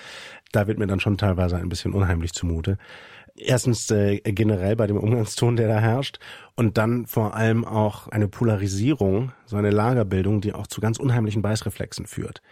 [0.52, 2.78] da wird mir dann schon teilweise ein bisschen unheimlich zumute.
[3.36, 6.18] Erstens äh, generell bei dem Umgangston, der da herrscht,
[6.56, 11.42] und dann vor allem auch eine Polarisierung, so eine Lagerbildung, die auch zu ganz unheimlichen
[11.42, 12.42] Beißreflexen führt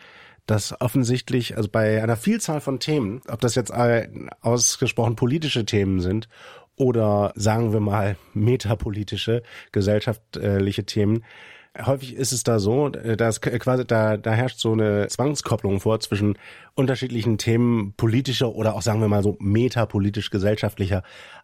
[0.47, 3.71] dass offensichtlich, also bei einer Vielzahl von Themen, ob das jetzt
[4.41, 6.27] ausgesprochen politische Themen sind
[6.75, 11.25] oder sagen wir mal metapolitische, gesellschaftliche Themen.
[11.85, 16.37] Häufig ist es da so, dass quasi da, da herrscht so eine Zwangskopplung vor zwischen
[16.75, 21.03] unterschiedlichen Themen politischer oder auch sagen wir mal so metapolitisch gesellschaftlicher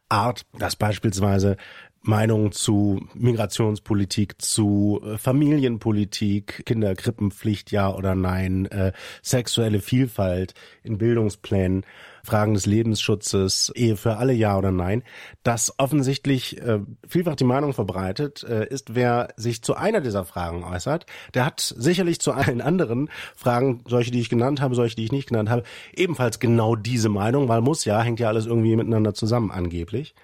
[0.09, 1.57] Art, dass beispielsweise
[2.03, 8.93] Meinungen zu Migrationspolitik, zu Familienpolitik, Kinderkrippenpflicht, ja oder nein, äh,
[9.23, 11.85] sexuelle Vielfalt in Bildungsplänen
[12.25, 15.03] Fragen des Lebensschutzes, Ehe für alle, ja oder nein,
[15.43, 20.65] dass offensichtlich äh, vielfach die Meinung verbreitet äh, ist, wer sich zu einer dieser Fragen
[20.65, 25.05] äußert, der hat sicherlich zu allen anderen Fragen, solche, die ich genannt habe, solche, die
[25.05, 25.63] ich nicht genannt habe,
[25.95, 30.15] ebenfalls genau diese Meinung, weil muss ja, hängt ja alles irgendwie miteinander zusammen angeblich.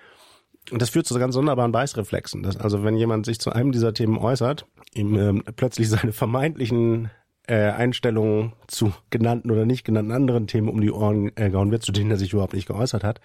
[0.71, 2.43] Und das führt zu ganz sonderbaren Beißreflexen.
[2.43, 7.11] Dass also wenn jemand sich zu einem dieser Themen äußert, ihm ähm, plötzlich seine vermeintlichen
[7.51, 11.83] äh, Einstellungen zu genannten oder nicht genannten anderen Themen um die Ohren äh, gehauen wird,
[11.83, 13.21] zu denen er sich überhaupt nicht geäußert hat.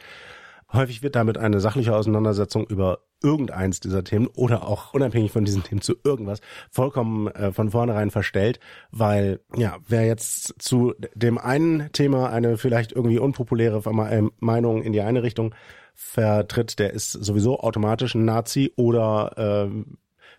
[0.74, 5.64] Häufig wird damit eine sachliche Auseinandersetzung über irgendeins dieser Themen oder auch unabhängig von diesen
[5.64, 8.60] Themen zu irgendwas vollkommen äh, von vornherein verstellt,
[8.92, 14.92] weil ja, wer jetzt zu dem einen Thema eine vielleicht irgendwie unpopuläre äh, Meinung in
[14.92, 15.54] die eine Richtung
[15.94, 19.96] vertritt, der ist sowieso automatisch ein Nazi oder äh,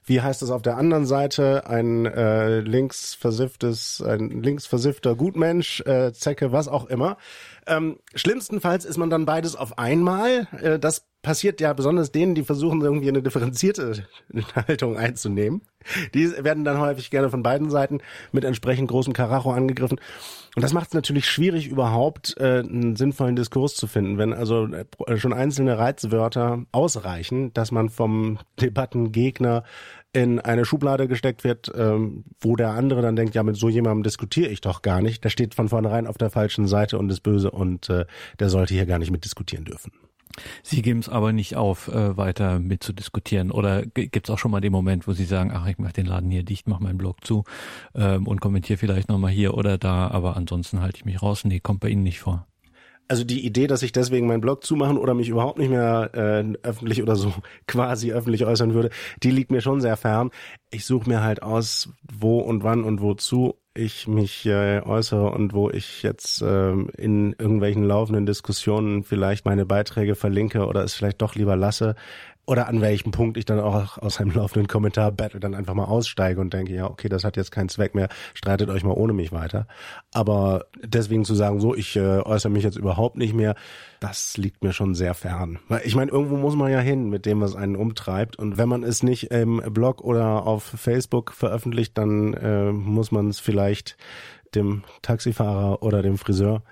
[0.06, 6.52] wie heißt es auf der anderen Seite, ein äh, linksversifftes, ein linksversiffter Gutmensch, äh, Zecke,
[6.52, 7.18] was auch immer.
[7.66, 10.46] Ähm, schlimmstenfalls ist man dann beides auf einmal.
[10.62, 14.06] Äh, das passiert ja besonders denen, die versuchen irgendwie eine differenzierte
[14.54, 15.62] Haltung einzunehmen.
[16.14, 17.98] Die werden dann häufig gerne von beiden Seiten
[18.30, 19.98] mit entsprechend großem Karacho angegriffen.
[20.54, 24.68] Und das macht es natürlich schwierig, überhaupt äh, einen sinnvollen Diskurs zu finden, wenn also
[24.68, 29.64] äh, schon einzelne Reizwörter ausreichen, dass man vom Debattengegner
[30.16, 34.02] in eine Schublade gesteckt wird, ähm, wo der andere dann denkt, ja, mit so jemandem
[34.02, 35.22] diskutiere ich doch gar nicht.
[35.22, 38.06] Der steht von vornherein auf der falschen Seite und ist böse und äh,
[38.38, 39.92] der sollte hier gar nicht mitdiskutieren dürfen.
[40.62, 43.50] Sie geben es aber nicht auf, äh, weiter mitzudiskutieren.
[43.50, 46.06] Oder gibt es auch schon mal den Moment, wo Sie sagen, ach, ich mache den
[46.06, 47.44] Laden hier dicht, mache meinen Blog zu
[47.94, 51.44] ähm, und kommentiere vielleicht nochmal hier oder da, aber ansonsten halte ich mich raus.
[51.44, 52.46] Nee, kommt bei Ihnen nicht vor
[53.08, 56.44] also die Idee, dass ich deswegen meinen Blog zumachen oder mich überhaupt nicht mehr äh,
[56.62, 57.32] öffentlich oder so
[57.66, 58.90] quasi öffentlich äußern würde,
[59.22, 60.30] die liegt mir schon sehr fern.
[60.70, 65.52] Ich suche mir halt aus, wo und wann und wozu ich mich äh, äußere und
[65.52, 71.20] wo ich jetzt äh, in irgendwelchen laufenden Diskussionen vielleicht meine Beiträge verlinke oder es vielleicht
[71.20, 71.94] doch lieber lasse
[72.46, 75.84] oder an welchem Punkt ich dann auch aus einem laufenden Kommentar Battle dann einfach mal
[75.84, 79.12] aussteige und denke, ja, okay, das hat jetzt keinen Zweck mehr, streitet euch mal ohne
[79.12, 79.66] mich weiter.
[80.12, 83.56] Aber deswegen zu sagen, so, ich äh, äußere mich jetzt überhaupt nicht mehr,
[84.00, 85.58] das liegt mir schon sehr fern.
[85.68, 88.36] Weil ich meine, irgendwo muss man ja hin mit dem, was einen umtreibt.
[88.36, 93.28] Und wenn man es nicht im Blog oder auf Facebook veröffentlicht, dann äh, muss man
[93.28, 93.96] es vielleicht
[94.54, 96.62] dem Taxifahrer oder dem Friseur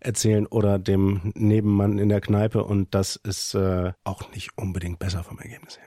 [0.00, 5.22] erzählen oder dem Nebenmann in der Kneipe und das ist äh, auch nicht unbedingt besser
[5.22, 5.86] vom Ergebnis her.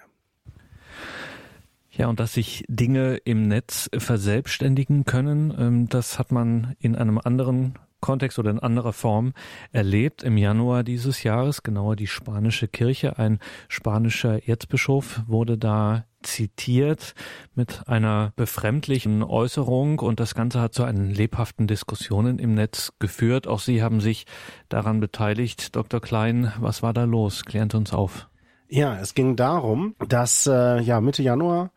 [1.95, 7.19] Ja, und dass sich Dinge im Netz verselbstständigen können, ähm, das hat man in einem
[7.19, 9.33] anderen Kontext oder in anderer Form
[9.71, 13.17] erlebt im Januar dieses Jahres, genauer die spanische Kirche.
[13.17, 17.13] Ein spanischer Erzbischof wurde da zitiert
[17.55, 23.47] mit einer befremdlichen Äußerung und das Ganze hat zu einen lebhaften Diskussionen im Netz geführt.
[23.47, 24.25] Auch Sie haben sich
[24.69, 25.75] daran beteiligt.
[25.75, 26.01] Dr.
[26.01, 27.45] Klein, was war da los?
[27.45, 28.29] Klären uns auf.
[28.67, 31.71] Ja, es ging darum, dass äh, ja Mitte Januar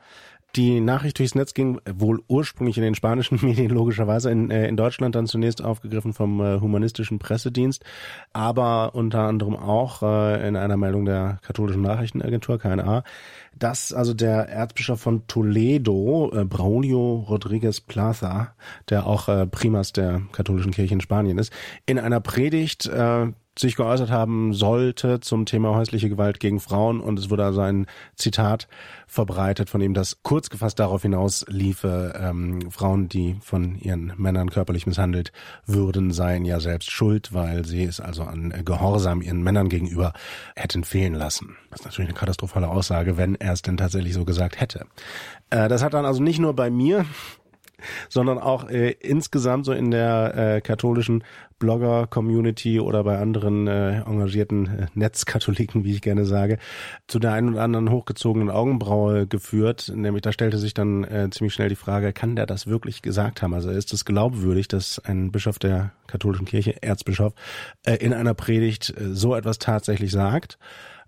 [0.56, 4.76] die Nachricht durchs Netz ging wohl ursprünglich in den spanischen Medien logischerweise in, äh, in
[4.76, 7.84] Deutschland dann zunächst aufgegriffen vom äh, humanistischen Pressedienst,
[8.32, 13.04] aber unter anderem auch äh, in einer Meldung der katholischen Nachrichtenagentur KNA,
[13.58, 18.54] dass also der Erzbischof von Toledo, äh, Braulio Rodriguez Plaza,
[18.88, 21.52] der auch äh, Primas der katholischen Kirche in Spanien ist,
[21.86, 23.26] in einer Predigt äh,
[23.58, 27.86] sich geäußert haben sollte zum Thema häusliche Gewalt gegen Frauen und es wurde also ein
[28.14, 28.68] Zitat
[29.06, 34.50] verbreitet von ihm, das kurz gefasst darauf hinaus liefe, ähm, Frauen, die von ihren Männern
[34.50, 35.32] körperlich misshandelt
[35.64, 40.12] würden, seien ja selbst schuld, weil sie es also an Gehorsam ihren Männern gegenüber
[40.54, 41.56] hätten fehlen lassen.
[41.70, 44.86] Das ist natürlich eine katastrophale Aussage, wenn er es denn tatsächlich so gesagt hätte.
[45.50, 47.06] Äh, das hat dann also nicht nur bei mir
[48.08, 51.24] sondern auch äh, insgesamt so in der äh, katholischen
[51.58, 56.58] Blogger-Community oder bei anderen äh, engagierten äh, Netzkatholiken, wie ich gerne sage,
[57.06, 59.90] zu der einen oder anderen hochgezogenen Augenbraue geführt.
[59.94, 63.42] Nämlich da stellte sich dann äh, ziemlich schnell die Frage, kann der das wirklich gesagt
[63.42, 63.54] haben?
[63.54, 67.32] Also ist es glaubwürdig, dass ein Bischof der katholischen Kirche, Erzbischof,
[67.84, 70.58] äh, in einer Predigt äh, so etwas tatsächlich sagt?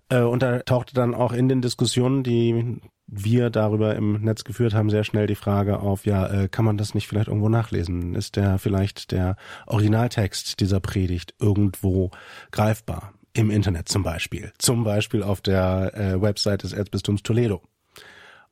[0.09, 4.73] Äh, und da tauchte dann auch in den Diskussionen, die wir darüber im Netz geführt
[4.73, 8.15] haben, sehr schnell die Frage auf, ja, äh, kann man das nicht vielleicht irgendwo nachlesen?
[8.15, 9.35] Ist der vielleicht der
[9.67, 12.11] Originaltext dieser Predigt irgendwo
[12.51, 13.13] greifbar?
[13.33, 14.51] Im Internet zum Beispiel.
[14.57, 17.61] Zum Beispiel auf der äh, Website des Erzbistums Toledo.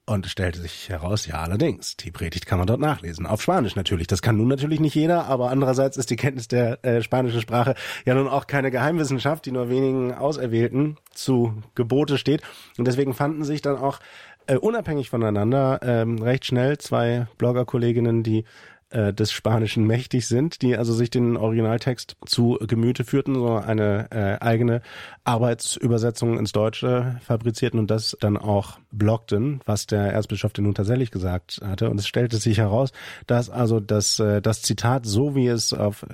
[0.09, 3.25] Und es stellte sich heraus, ja allerdings, die Predigt kann man dort nachlesen.
[3.25, 4.07] Auf Spanisch natürlich.
[4.07, 7.75] Das kann nun natürlich nicht jeder, aber andererseits ist die Kenntnis der äh, spanischen Sprache
[8.05, 12.41] ja nun auch keine Geheimwissenschaft, die nur wenigen Auserwählten zu Gebote steht.
[12.77, 13.99] Und deswegen fanden sich dann auch
[14.47, 18.45] äh, unabhängig voneinander ähm, recht schnell zwei Blogger-Kolleginnen, die
[18.89, 24.07] äh, des Spanischen mächtig sind, die also sich den Originaltext zu Gemüte führten, so eine
[24.11, 24.81] äh, eigene
[25.25, 31.11] Arbeitsübersetzung ins Deutsche fabrizierten und das dann auch blockten, was der Erzbischof denn nun tatsächlich
[31.11, 31.89] gesagt hatte.
[31.89, 32.91] Und es stellte sich heraus,
[33.25, 36.05] dass also das, äh, das Zitat, so wie es auf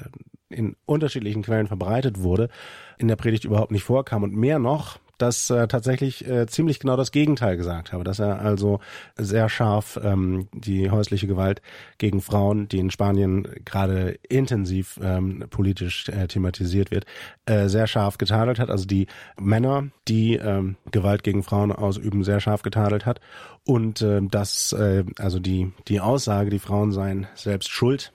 [0.54, 2.50] in unterschiedlichen Quellen verbreitet wurde,
[2.98, 4.24] in der Predigt überhaupt nicht vorkam.
[4.24, 8.42] Und mehr noch, dass äh, tatsächlich äh, ziemlich genau das Gegenteil gesagt habe, dass er
[8.42, 8.80] also
[9.16, 11.62] sehr scharf ähm, die häusliche Gewalt
[11.98, 17.06] gegen Frauen, die in Spanien gerade intensiv ähm, politisch äh, thematisiert wird,
[17.46, 18.70] äh, sehr scharf getadelt hat.
[18.70, 19.08] Also die
[19.40, 23.22] Männer, die ähm, Gewalt gegen Frauen ausüben, sehr scharf getadelt hat.
[23.66, 28.12] Und äh, dass äh, also die die Aussage, die Frauen seien selbst schuld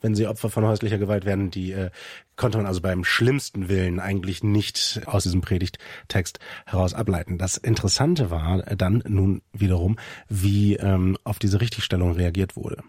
[0.00, 1.90] wenn sie Opfer von häuslicher Gewalt werden, die äh,
[2.36, 7.38] konnte man also beim schlimmsten Willen eigentlich nicht aus diesem Predigttext heraus ableiten.
[7.38, 12.82] Das Interessante war dann nun wiederum, wie ähm, auf diese Richtigstellung reagiert wurde.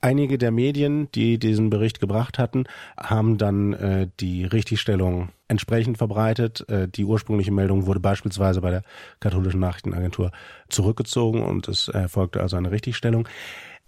[0.00, 2.64] Einige der Medien, die diesen Bericht gebracht hatten,
[2.96, 6.68] haben dann äh, die Richtigstellung entsprechend verbreitet.
[6.68, 8.84] Äh, die ursprüngliche Meldung wurde beispielsweise bei der
[9.18, 10.30] katholischen Nachrichtenagentur
[10.68, 13.26] zurückgezogen und es erfolgte also eine Richtigstellung.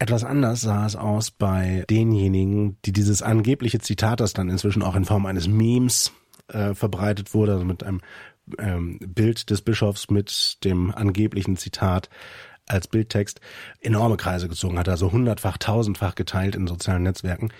[0.00, 4.96] Etwas anders sah es aus bei denjenigen, die dieses angebliche Zitat, das dann inzwischen auch
[4.96, 6.12] in Form eines Memes
[6.48, 8.00] äh, verbreitet wurde, also mit einem
[8.58, 12.08] ähm, Bild des Bischofs mit dem angeblichen Zitat
[12.66, 13.42] als Bildtext,
[13.80, 17.50] enorme Kreise gezogen hat, also hundertfach, tausendfach geteilt in sozialen Netzwerken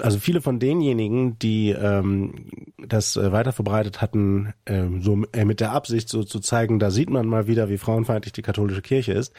[0.00, 2.46] also viele von denjenigen, die ähm,
[2.78, 6.90] das äh, weiter verbreitet hatten, ähm, so äh, mit der Absicht so zu zeigen, da
[6.90, 9.32] sieht man mal wieder, wie frauenfeindlich die katholische Kirche ist,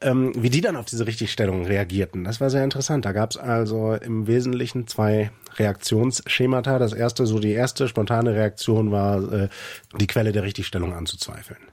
[0.00, 2.24] ähm, wie die dann auf diese Richtigstellung reagierten.
[2.24, 3.04] Das war sehr interessant.
[3.04, 6.78] Da gab es also im Wesentlichen zwei Reaktionsschemata.
[6.78, 9.48] Das erste, so die erste spontane Reaktion war, äh,
[9.98, 11.71] die Quelle der Richtigstellung anzuzweifeln.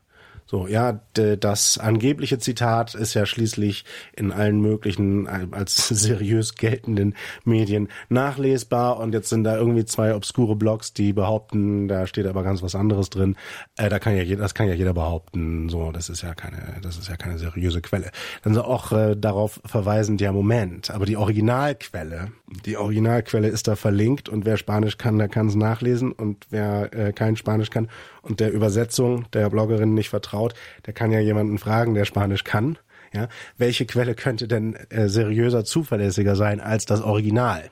[0.50, 7.14] So, ja, das angebliche Zitat ist ja schließlich in allen möglichen äh, als seriös geltenden
[7.46, 12.42] Medien nachlesbar und jetzt sind da irgendwie zwei obskure Blogs, die behaupten, da steht aber
[12.42, 13.36] ganz was anderes drin.
[13.78, 15.70] Äh, da kann ja jeder, das kann ja jeder behaupten.
[15.70, 18.10] So, das ist ja keine, das ist ja keine seriöse Quelle.
[18.42, 22.32] Dann so auch äh, darauf verweisen, ja Moment, aber die Originalquelle,
[22.66, 26.92] die Originalquelle ist da verlinkt und wer Spanisch kann, der kann es nachlesen und wer
[26.92, 27.88] äh, kein Spanisch kann
[28.22, 30.39] und der Übersetzung der Bloggerin nicht vertraut,
[30.86, 32.78] der kann ja jemanden fragen, der Spanisch kann.
[33.14, 37.72] Ja, welche Quelle könnte denn äh, seriöser, zuverlässiger sein als das Original?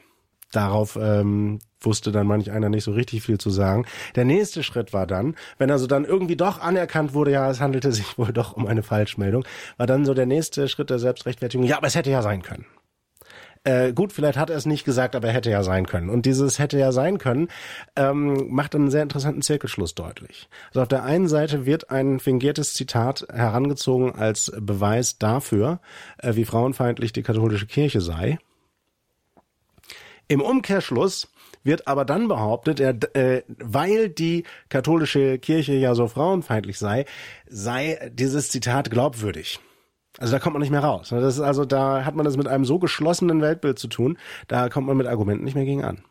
[0.51, 3.86] Darauf ähm, wusste dann manch einer nicht so richtig viel zu sagen.
[4.15, 7.91] Der nächste Schritt war dann, wenn also dann irgendwie doch anerkannt wurde, ja, es handelte
[7.91, 9.45] sich wohl doch um eine Falschmeldung,
[9.77, 12.65] war dann so der nächste Schritt der Selbstrechtfertigung, ja, aber es hätte ja sein können.
[13.67, 16.10] Äh, gut, vielleicht hat er es nicht gesagt, aber hätte ja sein können.
[16.10, 17.49] Und dieses hätte ja sein können,
[17.97, 20.47] ähm, macht einen sehr interessanten Zirkelschluss deutlich.
[20.69, 25.82] Also auf der einen Seite wird ein fingiertes Zitat herangezogen als Beweis dafür,
[26.17, 28.39] äh, wie frauenfeindlich die katholische Kirche sei.
[30.30, 31.27] Im Umkehrschluss
[31.65, 37.03] wird aber dann behauptet, er, äh, weil die katholische Kirche ja so frauenfeindlich sei,
[37.49, 39.60] sei dieses Zitat glaubwürdig.
[40.19, 41.10] Also da kommt man nicht mehr raus.
[41.10, 44.69] Das ist also, da hat man es mit einem so geschlossenen Weltbild zu tun, da
[44.69, 46.03] kommt man mit Argumenten nicht mehr gegen an.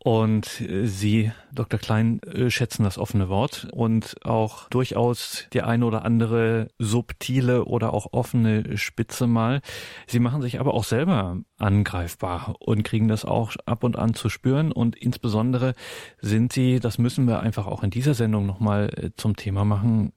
[0.00, 1.78] Und äh, Sie, Dr.
[1.78, 7.92] Klein, äh, schätzen das offene Wort und auch durchaus die eine oder andere subtile oder
[7.92, 9.60] auch offene Spitze mal.
[10.06, 14.28] Sie machen sich aber auch selber angreifbar und kriegen das auch ab und an zu
[14.28, 14.70] spüren.
[14.70, 15.74] Und insbesondere
[16.20, 20.12] sind Sie, das müssen wir einfach auch in dieser Sendung nochmal äh, zum Thema machen,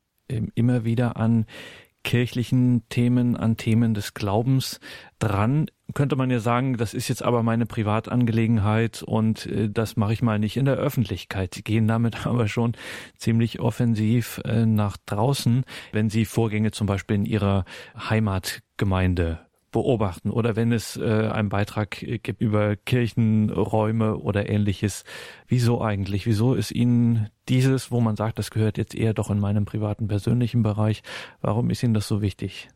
[0.55, 1.45] immer wieder an
[2.03, 4.79] kirchlichen Themen, an Themen des Glaubens
[5.19, 5.67] dran.
[5.93, 10.21] Könnte man ja sagen, das ist jetzt aber meine Privatangelegenheit und äh, das mache ich
[10.21, 11.53] mal nicht in der Öffentlichkeit.
[11.53, 12.73] Sie gehen damit aber schon
[13.17, 17.65] ziemlich offensiv äh, nach draußen, wenn Sie Vorgänge zum Beispiel in Ihrer
[17.97, 25.03] Heimatgemeinde beobachten oder wenn es äh, einen Beitrag äh, gibt über Kirchenräume oder ähnliches.
[25.47, 26.25] Wieso eigentlich?
[26.25, 30.07] Wieso ist Ihnen dieses, wo man sagt, das gehört jetzt eher doch in meinem privaten,
[30.07, 31.03] persönlichen Bereich,
[31.41, 32.69] warum ist Ihnen das so wichtig?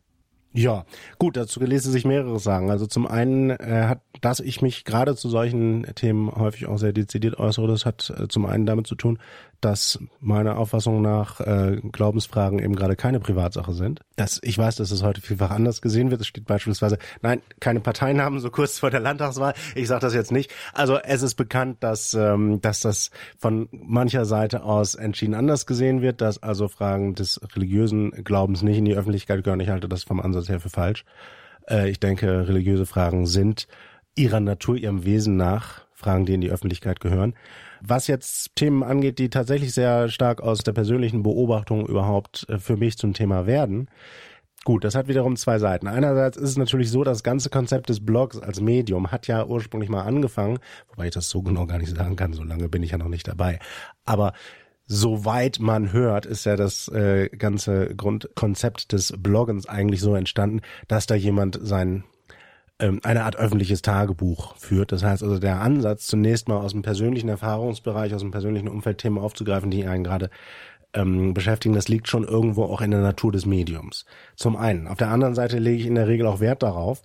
[0.56, 0.86] Ja,
[1.18, 2.70] gut, dazu ließe sich mehrere sagen.
[2.70, 6.94] Also zum einen äh, hat, dass ich mich gerade zu solchen Themen häufig auch sehr
[6.94, 9.18] dezidiert äußere, das hat äh, zum einen damit zu tun,
[9.60, 14.00] dass meiner Auffassung nach äh, Glaubensfragen eben gerade keine Privatsache sind.
[14.16, 16.20] Das, ich weiß, dass es heute vielfach anders gesehen wird.
[16.20, 19.54] Es steht beispielsweise, nein, keine Parteinamen so kurz vor der Landtagswahl.
[19.74, 20.52] Ich sage das jetzt nicht.
[20.72, 26.02] Also es ist bekannt, dass, ähm, dass das von mancher Seite aus entschieden anders gesehen
[26.02, 29.60] wird, dass also Fragen des religiösen Glaubens nicht in die Öffentlichkeit gehören.
[29.60, 31.04] Ich halte das vom Ansatz her für falsch.
[31.68, 33.68] Äh, ich denke, religiöse Fragen sind
[34.14, 37.34] ihrer Natur, ihrem Wesen nach Fragen, die in die Öffentlichkeit gehören.
[37.80, 42.76] Was jetzt Themen angeht, die tatsächlich sehr stark aus der persönlichen Beobachtung überhaupt äh, für
[42.76, 43.88] mich zum Thema werden,
[44.66, 45.86] Gut, das hat wiederum zwei Seiten.
[45.86, 49.88] Einerseits ist es natürlich so, das ganze Konzept des Blogs als Medium hat ja ursprünglich
[49.88, 50.58] mal angefangen,
[50.88, 53.06] wobei ich das so genau gar nicht sagen kann, so lange bin ich ja noch
[53.06, 53.60] nicht dabei.
[54.04, 54.32] Aber
[54.86, 61.06] soweit man hört, ist ja das äh, ganze Grundkonzept des Bloggens eigentlich so entstanden, dass
[61.06, 62.02] da jemand sein
[62.78, 64.92] ähm, eine Art öffentliches Tagebuch führt.
[64.92, 68.98] Das heißt also der Ansatz, zunächst mal aus dem persönlichen Erfahrungsbereich, aus dem persönlichen Umfeld
[68.98, 70.30] Themen aufzugreifen, die einen gerade
[70.94, 74.04] ähm, beschäftigen, das liegt schon irgendwo auch in der Natur des Mediums.
[74.34, 74.88] Zum einen.
[74.88, 77.02] Auf der anderen Seite lege ich in der Regel auch Wert darauf,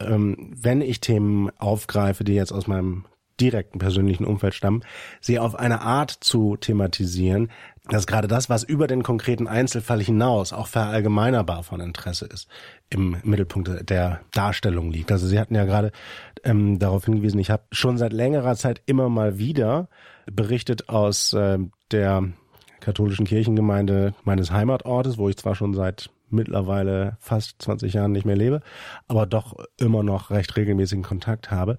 [0.00, 3.04] ähm, wenn ich Themen aufgreife, die jetzt aus meinem
[3.40, 4.84] direkten persönlichen Umfeld stammen,
[5.20, 7.50] sie auf eine Art zu thematisieren,
[7.88, 12.48] dass gerade das, was über den konkreten Einzelfall hinaus auch verallgemeinerbar von Interesse ist,
[12.90, 15.10] im Mittelpunkt der Darstellung liegt.
[15.10, 15.90] Also Sie hatten ja gerade
[16.44, 19.88] ähm, darauf hingewiesen, ich habe schon seit längerer Zeit immer mal wieder
[20.26, 21.58] berichtet aus äh,
[21.90, 22.28] der
[22.80, 28.36] katholischen Kirchengemeinde meines Heimatortes, wo ich zwar schon seit mittlerweile fast 20 Jahren nicht mehr
[28.36, 28.60] lebe,
[29.08, 31.76] aber doch immer noch recht regelmäßigen Kontakt habe.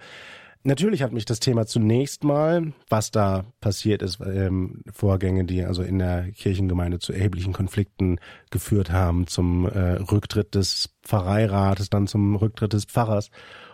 [0.63, 5.81] Natürlich hat mich das Thema zunächst mal, was da passiert ist, ähm, Vorgänge, die also
[5.81, 8.19] in der Kirchengemeinde zu erheblichen Konflikten
[8.51, 13.31] geführt haben, zum äh, Rücktritt des Pfarreirates, dann zum Rücktritt des Pfarrers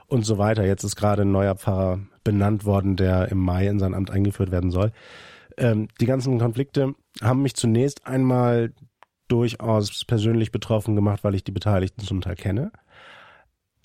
[0.08, 0.65] und so weiter.
[0.65, 4.52] Jetzt ist gerade ein neuer Pfarrer benannt worden, der im Mai in sein Amt eingeführt
[4.52, 4.93] werden soll.
[5.58, 8.71] Ähm, die ganzen Konflikte haben mich zunächst einmal
[9.28, 12.71] durchaus persönlich betroffen gemacht, weil ich die Beteiligten zum Teil kenne.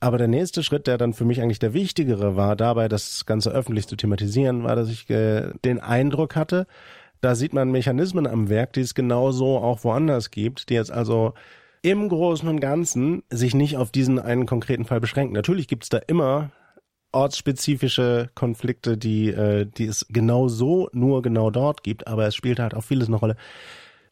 [0.02, 3.50] Aber der nächste Schritt, der dann für mich eigentlich der wichtigere war, dabei das Ganze
[3.52, 6.66] öffentlich zu thematisieren, war, dass ich äh, den Eindruck hatte,
[7.20, 11.34] da sieht man Mechanismen am Werk, die es genauso auch woanders gibt, die jetzt also
[11.82, 15.34] im Großen und Ganzen sich nicht auf diesen einen konkreten Fall beschränken.
[15.34, 16.50] Natürlich gibt es da immer
[17.12, 22.58] ortsspezifische Konflikte, die, äh, die es genau so nur genau dort gibt, aber es spielt
[22.58, 23.36] halt auch vieles eine Rolle,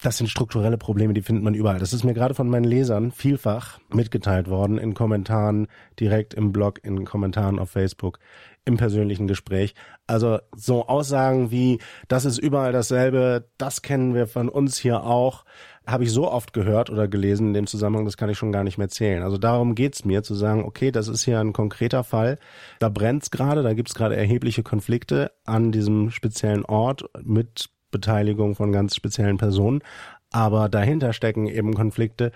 [0.03, 1.79] das sind strukturelle Probleme, die findet man überall.
[1.79, 6.81] Das ist mir gerade von meinen Lesern vielfach mitgeteilt worden in Kommentaren, direkt im Blog,
[6.83, 8.19] in Kommentaren auf Facebook,
[8.65, 9.75] im persönlichen Gespräch.
[10.07, 15.45] Also so Aussagen wie, das ist überall dasselbe, das kennen wir von uns hier auch,
[15.87, 18.65] habe ich so oft gehört oder gelesen in dem Zusammenhang, das kann ich schon gar
[18.65, 19.23] nicht mehr zählen.
[19.23, 22.39] Also darum geht's mir zu sagen, okay, das ist hier ein konkreter Fall,
[22.79, 28.73] da brennt's gerade, da gibt's gerade erhebliche Konflikte an diesem speziellen Ort mit Beteiligung von
[28.73, 29.81] ganz speziellen Personen.
[30.31, 32.33] Aber dahinter stecken eben Konflikte,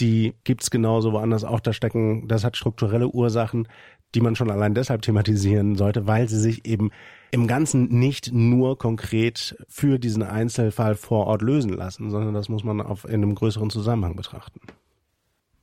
[0.00, 1.60] die gibt's genauso woanders auch.
[1.60, 3.68] Da stecken, das hat strukturelle Ursachen,
[4.14, 6.90] die man schon allein deshalb thematisieren sollte, weil sie sich eben
[7.30, 12.64] im Ganzen nicht nur konkret für diesen Einzelfall vor Ort lösen lassen, sondern das muss
[12.64, 14.60] man auf, in einem größeren Zusammenhang betrachten.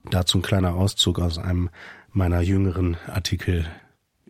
[0.09, 1.69] Dazu ein kleiner Auszug aus einem
[2.11, 3.67] meiner jüngeren Artikel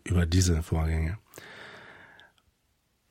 [0.04, 1.18] über diese Vorgänge.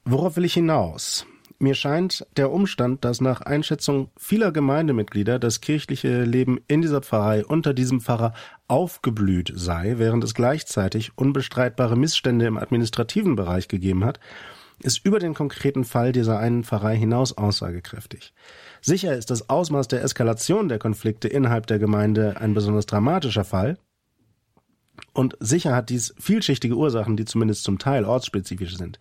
[0.06, 1.26] Worauf will ich hinaus?
[1.62, 7.46] Mir scheint der Umstand, dass nach Einschätzung vieler Gemeindemitglieder das kirchliche Leben in dieser Pfarrei
[7.46, 8.34] unter diesem Pfarrer
[8.70, 14.22] aufgeblüht sei, während es gleichzeitig unbestreitbare Missstände im administrativen Bereich gegeben hat,
[14.82, 18.34] ist über den konkreten Fall dieser einen Pfarrei hinaus aussagekräftig.
[18.80, 23.78] Sicher ist das Ausmaß der Eskalation der Konflikte innerhalb der Gemeinde ein besonders dramatischer Fall,
[25.14, 29.00] und sicher hat dies vielschichtige Ursachen, die zumindest zum Teil ortsspezifisch sind.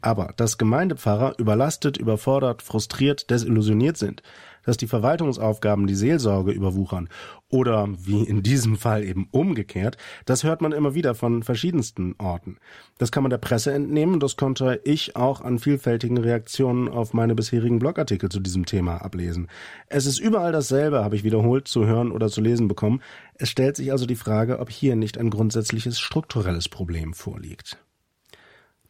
[0.00, 4.22] Aber dass Gemeindepfarrer überlastet, überfordert, frustriert, desillusioniert sind,
[4.64, 7.08] dass die Verwaltungsaufgaben die Seelsorge überwuchern
[7.48, 12.58] oder wie in diesem Fall eben umgekehrt, das hört man immer wieder von verschiedensten Orten.
[12.98, 17.34] Das kann man der Presse entnehmen, das konnte ich auch an vielfältigen Reaktionen auf meine
[17.34, 19.48] bisherigen Blogartikel zu diesem Thema ablesen.
[19.88, 23.02] Es ist überall dasselbe, habe ich wiederholt zu hören oder zu lesen bekommen.
[23.34, 27.78] Es stellt sich also die Frage, ob hier nicht ein grundsätzliches strukturelles Problem vorliegt.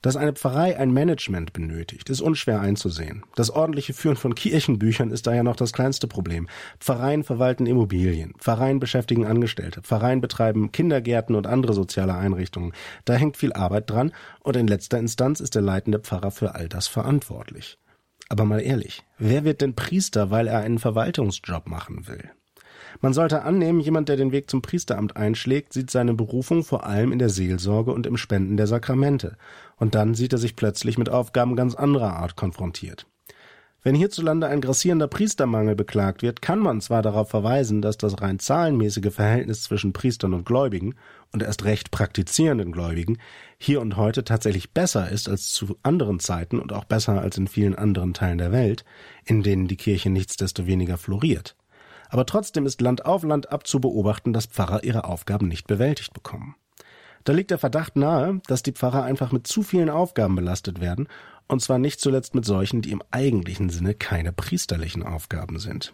[0.03, 3.23] Dass eine Pfarrei ein Management benötigt, ist unschwer einzusehen.
[3.35, 6.49] Das ordentliche Führen von Kirchenbüchern ist daher noch das kleinste Problem.
[6.79, 12.73] Pfarreien verwalten Immobilien, Pfarreien beschäftigen Angestellte, Pfarreien betreiben Kindergärten und andere soziale Einrichtungen.
[13.05, 16.69] Da hängt viel Arbeit dran und in letzter Instanz ist der leitende Pfarrer für all
[16.69, 17.79] das verantwortlich.
[18.31, 22.31] Aber mal ehrlich, wer wird denn Priester, weil er einen Verwaltungsjob machen will?
[23.01, 27.13] Man sollte annehmen, jemand, der den Weg zum Priesteramt einschlägt, sieht seine Berufung vor allem
[27.13, 29.37] in der Seelsorge und im Spenden der Sakramente.
[29.81, 33.07] Und dann sieht er sich plötzlich mit Aufgaben ganz anderer Art konfrontiert.
[33.83, 38.39] Wenn hierzulande ein grassierender Priestermangel beklagt wird, kann man zwar darauf verweisen, dass das rein
[38.39, 40.97] zahlenmäßige Verhältnis zwischen Priestern und Gläubigen
[41.33, 43.17] und erst recht praktizierenden Gläubigen
[43.57, 47.49] hier und heute tatsächlich besser ist als zu anderen Zeiten und auch besser als in
[47.49, 48.85] vielen anderen Teilen der Welt,
[49.25, 51.57] in denen die Kirche nichtsdestoweniger floriert.
[52.11, 56.13] Aber trotzdem ist Land auf Land ab zu beobachten, dass Pfarrer ihre Aufgaben nicht bewältigt
[56.13, 56.55] bekommen.
[57.25, 61.09] Da liegt der Verdacht nahe, dass die Pfarrer einfach mit zu vielen Aufgaben belastet werden,
[61.49, 65.93] und zwar nicht zuletzt mit solchen, die im eigentlichen Sinne keine priesterlichen Aufgaben sind.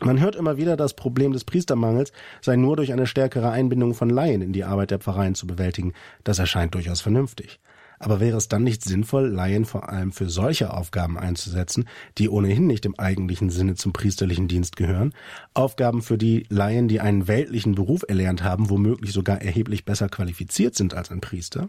[0.00, 4.10] Man hört immer wieder, das Problem des Priestermangels sei nur durch eine stärkere Einbindung von
[4.10, 5.92] Laien in die Arbeit der Pfarreien zu bewältigen.
[6.24, 7.60] Das erscheint durchaus vernünftig.
[7.98, 11.88] Aber wäre es dann nicht sinnvoll, Laien vor allem für solche Aufgaben einzusetzen,
[12.18, 15.14] die ohnehin nicht im eigentlichen Sinne zum priesterlichen Dienst gehören?
[15.54, 20.74] Aufgaben, für die Laien, die einen weltlichen Beruf erlernt haben, womöglich sogar erheblich besser qualifiziert
[20.74, 21.68] sind als ein Priester?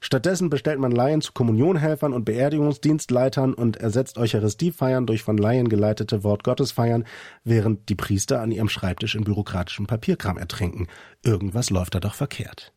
[0.00, 6.22] Stattdessen bestellt man Laien zu Kommunionhelfern und Beerdigungsdienstleitern und ersetzt Eucharistiefeiern durch von Laien geleitete
[6.22, 7.04] Wortgottesfeiern,
[7.44, 10.86] während die Priester an ihrem Schreibtisch in bürokratischem Papierkram ertrinken.
[11.24, 12.72] Irgendwas läuft da doch verkehrt.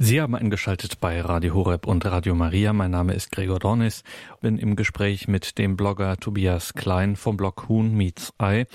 [0.00, 2.72] Sie haben eingeschaltet bei Radio Horeb und Radio Maria.
[2.72, 4.02] Mein Name ist Gregor Dornis.
[4.40, 8.66] Bin im Gespräch mit dem Blogger Tobias Klein vom Blog Huhn Meets Eye.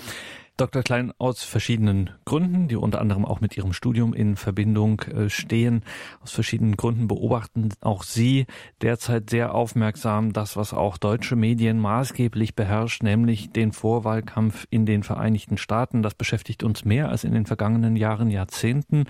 [0.60, 0.82] Dr.
[0.82, 5.82] Klein aus verschiedenen Gründen, die unter anderem auch mit Ihrem Studium in Verbindung äh, stehen.
[6.22, 8.44] Aus verschiedenen Gründen beobachten auch Sie
[8.82, 15.02] derzeit sehr aufmerksam das, was auch deutsche Medien maßgeblich beherrscht, nämlich den Vorwahlkampf in den
[15.02, 16.02] Vereinigten Staaten.
[16.02, 19.04] Das beschäftigt uns mehr als in den vergangenen Jahren, Jahrzehnten,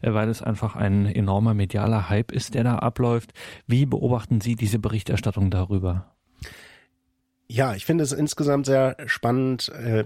[0.00, 3.34] äh, weil es einfach ein enormer medialer Hype ist, der da abläuft.
[3.66, 6.14] Wie beobachten Sie diese Berichterstattung darüber?
[7.46, 10.04] Ja, ich finde es insgesamt sehr spannend, äh,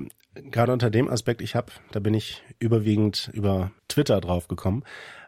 [0.51, 4.84] gerade unter dem Aspekt, ich habe, da bin ich überwiegend über Twitter drauf gekommen.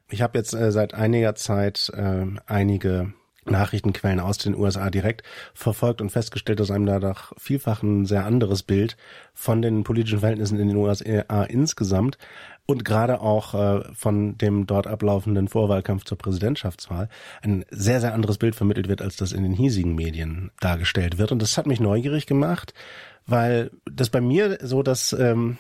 [0.08, 3.12] Ich habe jetzt äh, seit einiger Zeit äh, einige
[3.46, 5.22] Nachrichtenquellen aus den USA direkt
[5.54, 8.96] verfolgt und festgestellt, dass einem da doch vielfach ein sehr anderes Bild
[9.32, 12.18] von den politischen Verhältnissen in den USA insgesamt
[12.70, 17.08] und gerade auch äh, von dem dort ablaufenden Vorwahlkampf zur Präsidentschaftswahl
[17.42, 21.32] ein sehr, sehr anderes Bild vermittelt wird, als das in den hiesigen Medien dargestellt wird.
[21.32, 22.72] Und das hat mich neugierig gemacht,
[23.26, 25.58] weil das bei mir so das ähm,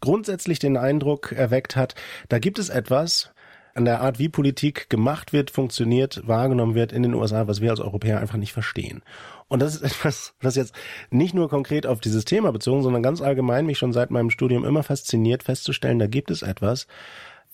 [0.00, 1.94] grundsätzlich den Eindruck erweckt hat,
[2.28, 3.33] da gibt es etwas
[3.74, 7.70] an der Art, wie Politik gemacht wird, funktioniert, wahrgenommen wird in den USA, was wir
[7.70, 9.02] als Europäer einfach nicht verstehen.
[9.48, 10.74] Und das ist etwas, was jetzt
[11.10, 14.64] nicht nur konkret auf dieses Thema bezogen, sondern ganz allgemein mich schon seit meinem Studium
[14.64, 16.86] immer fasziniert, festzustellen, da gibt es etwas,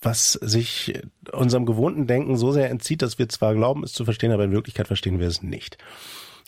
[0.03, 1.01] was sich
[1.33, 4.53] unserem gewohnten Denken so sehr entzieht, dass wir zwar glauben, es zu verstehen, aber in
[4.53, 5.79] Wirklichkeit verstehen wir es nicht.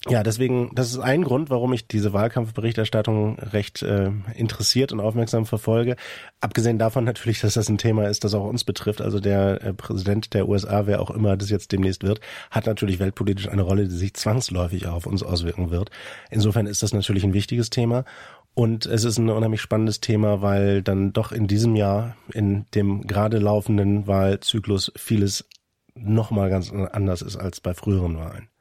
[0.08, 5.46] Ja, deswegen, das ist ein Grund, warum ich diese Wahlkampfberichterstattung recht äh, interessiert und aufmerksam
[5.46, 5.94] verfolge.
[6.40, 9.00] Abgesehen davon natürlich, dass das ein Thema ist, das auch uns betrifft.
[9.00, 12.98] Also der äh, Präsident der USA, wer auch immer das jetzt demnächst wird, hat natürlich
[12.98, 15.92] weltpolitisch eine Rolle, die sich zwangsläufig auf uns auswirken wird.
[16.30, 18.04] Insofern ist das natürlich ein wichtiges Thema.
[18.54, 23.06] Und es ist ein unheimlich spannendes Thema, weil dann doch in diesem Jahr, in dem
[23.06, 25.48] gerade laufenden Wahlzyklus, vieles
[25.94, 28.51] nochmal ganz anders ist als bei früheren Wahlen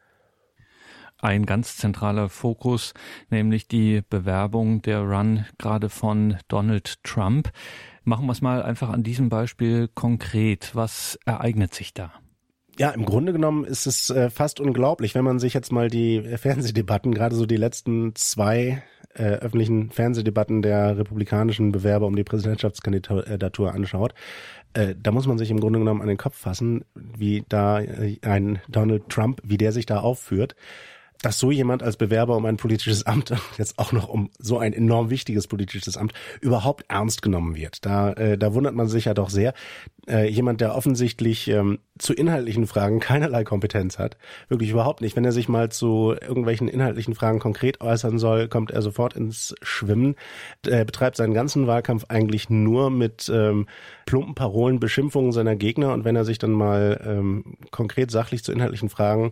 [1.21, 2.93] ein ganz zentraler Fokus,
[3.29, 7.51] nämlich die Bewerbung der Run gerade von Donald Trump.
[8.03, 10.71] Machen wir es mal einfach an diesem Beispiel konkret.
[10.73, 12.11] Was ereignet sich da?
[12.77, 16.21] Ja, im Grunde genommen ist es äh, fast unglaublich, wenn man sich jetzt mal die
[16.37, 18.81] Fernsehdebatten, gerade so die letzten zwei
[19.13, 24.13] äh, öffentlichen Fernsehdebatten der republikanischen Bewerber um die Präsidentschaftskandidatur anschaut.
[24.73, 28.17] Äh, da muss man sich im Grunde genommen an den Kopf fassen, wie da äh,
[28.21, 30.55] ein Donald Trump, wie der sich da aufführt
[31.21, 34.73] dass so jemand als Bewerber um ein politisches Amt, jetzt auch noch um so ein
[34.73, 37.85] enorm wichtiges politisches Amt, überhaupt ernst genommen wird.
[37.85, 39.53] Da, äh, da wundert man sich ja doch sehr.
[40.07, 44.17] Äh, jemand, der offensichtlich ähm, zu inhaltlichen Fragen keinerlei Kompetenz hat,
[44.49, 45.15] wirklich überhaupt nicht.
[45.15, 49.53] Wenn er sich mal zu irgendwelchen inhaltlichen Fragen konkret äußern soll, kommt er sofort ins
[49.61, 50.15] Schwimmen.
[50.67, 53.67] Er betreibt seinen ganzen Wahlkampf eigentlich nur mit ähm,
[54.07, 58.51] plumpen Parolen, Beschimpfungen seiner Gegner und wenn er sich dann mal ähm, konkret sachlich zu
[58.51, 59.31] inhaltlichen Fragen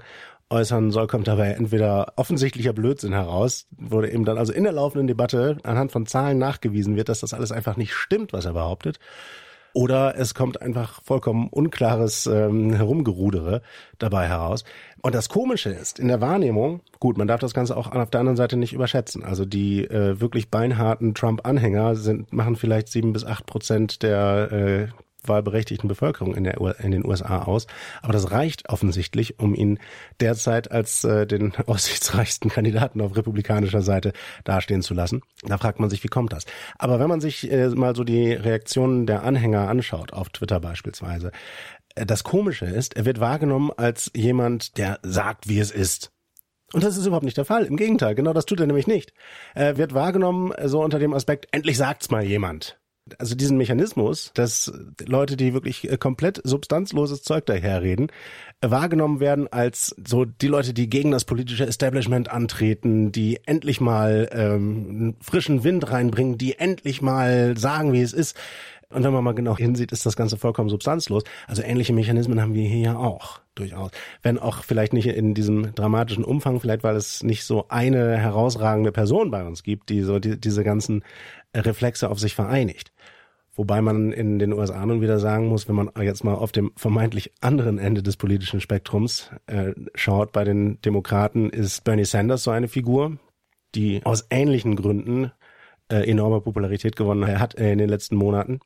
[0.50, 5.08] äußern soll, kommt dabei entweder offensichtlicher Blödsinn heraus, wurde eben dann also in der laufenden
[5.08, 9.00] Debatte anhand von Zahlen nachgewiesen wird, dass das alles einfach nicht stimmt, was er behauptet.
[9.74, 13.62] Oder es kommt einfach vollkommen unklares ähm, Herumgerudere
[14.00, 14.64] dabei heraus.
[15.02, 18.20] Und das Komische ist, in der Wahrnehmung, gut, man darf das Ganze auch auf der
[18.20, 19.24] anderen Seite nicht überschätzen.
[19.24, 24.88] Also die äh, wirklich beinharten Trump-Anhänger sind, machen vielleicht sieben bis acht Prozent der äh,
[25.24, 27.68] wahlberechtigten Bevölkerung in, der, in den USA aus.
[28.02, 29.80] Aber das reicht offensichtlich, um ihn
[30.20, 34.14] derzeit als äh, den aussichtsreichsten Kandidaten auf republikanischer Seite
[34.44, 35.22] dastehen zu lassen.
[35.44, 36.46] Da fragt man sich, wie kommt das?
[36.78, 41.32] Aber wenn man sich äh, mal so die Reaktionen der Anhänger anschaut, auf Twitter beispielsweise,
[41.96, 46.12] äh, das Komische ist, er wird wahrgenommen als jemand, der sagt, wie es ist.
[46.72, 47.66] Und das ist überhaupt nicht der Fall.
[47.66, 49.12] Im Gegenteil, genau das tut er nämlich nicht.
[49.56, 52.79] Er wird wahrgenommen so unter dem Aspekt, endlich sagt's mal jemand
[53.20, 54.72] also diesen Mechanismus, dass
[55.06, 58.12] Leute, die wirklich äh, komplett substanzloses Zeug daherreden,
[58.62, 64.30] wahrgenommen werden als so die Leute, die gegen das politische Establishment antreten, die endlich mal
[64.32, 68.36] ähm, frischen Wind reinbringen, die endlich mal sagen, wie es ist.
[68.92, 71.24] Und wenn man mal genau hinsieht, ist das Ganze vollkommen substanzlos.
[71.48, 73.92] Also ähnliche Mechanismen haben wir hier ja auch durchaus.
[74.24, 78.92] Wenn auch vielleicht nicht in diesem dramatischen Umfang, vielleicht weil es nicht so eine herausragende
[78.92, 81.04] Person bei uns gibt, die so die, diese ganzen
[81.56, 82.92] Reflexe auf sich vereinigt.
[83.56, 86.72] Wobei man in den USA nun wieder sagen muss, wenn man jetzt mal auf dem
[86.76, 92.52] vermeintlich anderen Ende des politischen Spektrums äh, schaut, bei den Demokraten ist Bernie Sanders so
[92.52, 93.18] eine Figur,
[93.76, 95.32] die aus ähnlichen Gründen
[95.92, 98.62] äh, enorme Popularität gewonnen hat äh, in den letzten Monaten.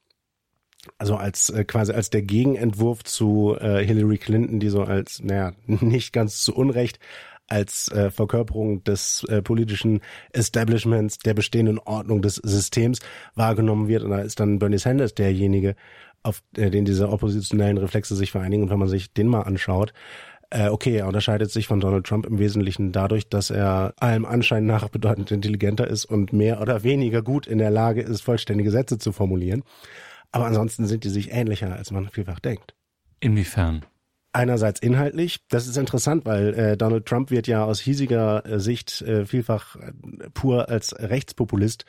[0.98, 5.54] Also als äh, quasi als der Gegenentwurf zu äh, Hillary Clinton, die so als, naja,
[5.66, 7.00] nicht ganz zu Unrecht
[7.48, 13.00] als äh, Verkörperung des äh, politischen Establishments, der bestehenden Ordnung des Systems
[13.36, 14.04] wahrgenommen wird.
[14.04, 15.76] Und da ist dann Bernie Sanders derjenige,
[16.24, 18.64] auf äh, den diese oppositionellen Reflexe sich vereinigen.
[18.64, 19.94] Und wenn man sich den mal anschaut,
[20.50, 24.66] äh, okay, er unterscheidet sich von Donald Trump im Wesentlichen dadurch, dass er allem Anschein
[24.66, 28.98] nach bedeutend intelligenter ist und mehr oder weniger gut in der Lage ist, vollständige Sätze
[28.98, 29.64] zu formulieren.
[30.34, 32.74] Aber ansonsten sind die sich ähnlicher, als man vielfach denkt.
[33.22, 33.86] Inwiefern?
[34.34, 39.04] Einerseits inhaltlich, das ist interessant, weil äh, Donald Trump wird ja aus hiesiger äh, Sicht
[39.04, 39.92] äh, vielfach äh,
[40.34, 41.86] pur als Rechtspopulist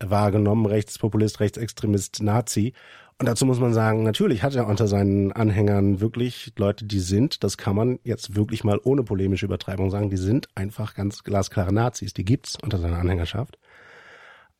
[0.00, 2.72] wahrgenommen, Rechtspopulist, Rechtsextremist, Nazi.
[3.18, 7.42] Und dazu muss man sagen, natürlich hat er unter seinen Anhängern wirklich Leute, die sind,
[7.42, 11.72] das kann man jetzt wirklich mal ohne polemische Übertreibung sagen, die sind einfach ganz glasklare
[11.72, 13.58] Nazis, die gibt's unter seiner Anhängerschaft.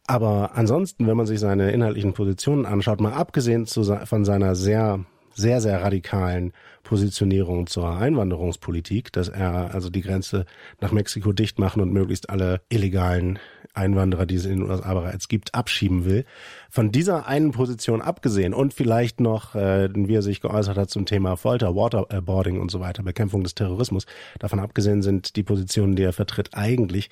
[0.09, 5.05] Aber ansonsten, wenn man sich seine inhaltlichen Positionen anschaut, mal abgesehen von seiner sehr
[5.39, 6.53] sehr, sehr radikalen
[6.83, 10.47] Positionierung zur Einwanderungspolitik, dass er also die Grenze
[10.81, 13.39] nach Mexiko dicht machen und möglichst alle illegalen
[13.73, 16.25] Einwanderer, die es in den USA bereits gibt, abschieben will.
[16.69, 21.07] Von dieser einen Position abgesehen und vielleicht noch, äh, wie er sich geäußert hat zum
[21.07, 24.07] Thema Folter, Waterboarding und so weiter, Bekämpfung des Terrorismus,
[24.41, 27.11] davon abgesehen sind die Positionen, die er vertritt, eigentlich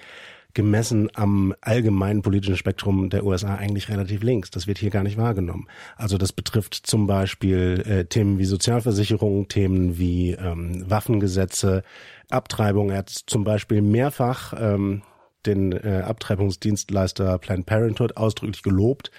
[0.56, 4.50] gemessen am allgemeinen politischen Spektrum der USA eigentlich relativ links.
[4.50, 5.68] Das wird hier gar nicht wahrgenommen.
[5.96, 11.82] Also das betrifft zum Beispiel äh, Themen wie Sozialversicherung, Themen wie ähm, Waffengesetze,
[12.30, 12.88] Abtreibung.
[12.88, 15.02] Er hat zum Beispiel mehrfach ähm,
[15.44, 19.10] den äh, Abtreibungsdienstleister Planned Parenthood ausdrücklich gelobt.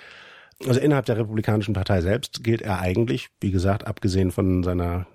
[0.66, 5.06] Also innerhalb der Republikanischen Partei selbst gilt er eigentlich, wie gesagt, abgesehen von seiner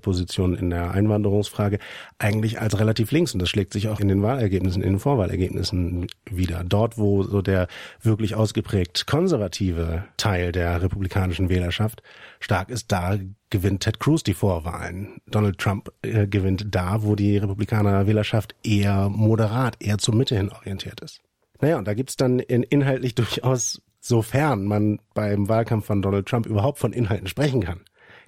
[0.00, 1.78] Position in der Einwanderungsfrage
[2.18, 6.06] eigentlich als relativ links und das schlägt sich auch in den Wahlergebnissen, in den Vorwahlergebnissen
[6.30, 6.62] wieder.
[6.64, 7.68] Dort, wo so der
[8.02, 12.02] wirklich ausgeprägt konservative Teil der republikanischen Wählerschaft
[12.40, 13.18] stark ist, da
[13.50, 15.20] gewinnt Ted Cruz die Vorwahlen.
[15.26, 20.50] Donald Trump äh, gewinnt da, wo die Republikaner Wählerschaft eher moderat, eher zur Mitte hin
[20.50, 21.20] orientiert ist.
[21.60, 26.46] Naja, und da gibt's dann in, inhaltlich durchaus, sofern man beim Wahlkampf von Donald Trump
[26.46, 27.80] überhaupt von Inhalten sprechen kann.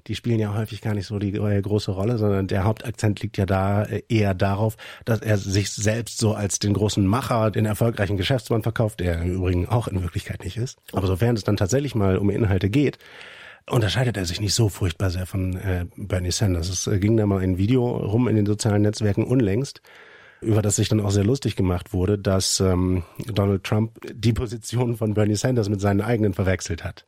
[0.09, 3.47] Die spielen ja häufig gar nicht so die große Rolle, sondern der Hauptakzent liegt ja
[3.47, 8.17] da äh, eher darauf, dass er sich selbst so als den großen Macher, den erfolgreichen
[8.17, 10.79] Geschäftsmann verkauft, der im Übrigen auch in Wirklichkeit nicht ist.
[10.93, 12.99] Aber sofern es dann tatsächlich mal um Inhalte geht,
[13.71, 16.71] unterscheidet er sich nicht so furchtbar sehr von äh, Bernie Sanders.
[16.71, 19.83] Es äh, ging da mal ein Video rum in den sozialen Netzwerken unlängst,
[20.41, 24.97] über das sich dann auch sehr lustig gemacht wurde, dass ähm, Donald Trump die Position
[24.97, 27.05] von Bernie Sanders mit seinen eigenen verwechselt hat.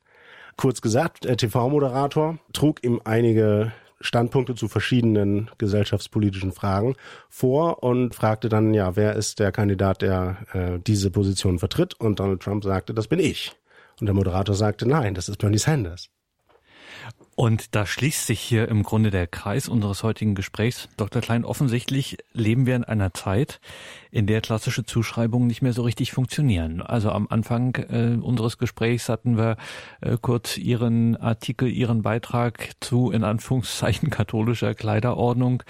[0.57, 6.97] Kurz gesagt, der TV-Moderator trug ihm einige Standpunkte zu verschiedenen gesellschaftspolitischen Fragen
[7.29, 11.95] vor und fragte dann, ja, wer ist der Kandidat, der äh, diese Position vertritt?
[12.01, 13.53] Und Donald Trump sagte, das bin ich.
[14.01, 16.09] Und der Moderator sagte, nein, das ist Bernie Sanders.
[17.41, 20.91] Und da schließt sich hier im Grunde der Kreis unseres heutigen Gesprächs.
[20.99, 21.23] Dr.
[21.23, 23.63] Klein, offensichtlich leben wir in einer Zeit,
[24.11, 26.83] in der klassische Zuschreibungen nicht mehr so richtig funktionieren.
[26.83, 29.57] Also am Anfang äh, unseres Gesprächs hatten wir
[30.03, 35.63] äh, kurz Ihren Artikel, Ihren Beitrag zu, in Anführungszeichen, katholischer Kleiderordnung,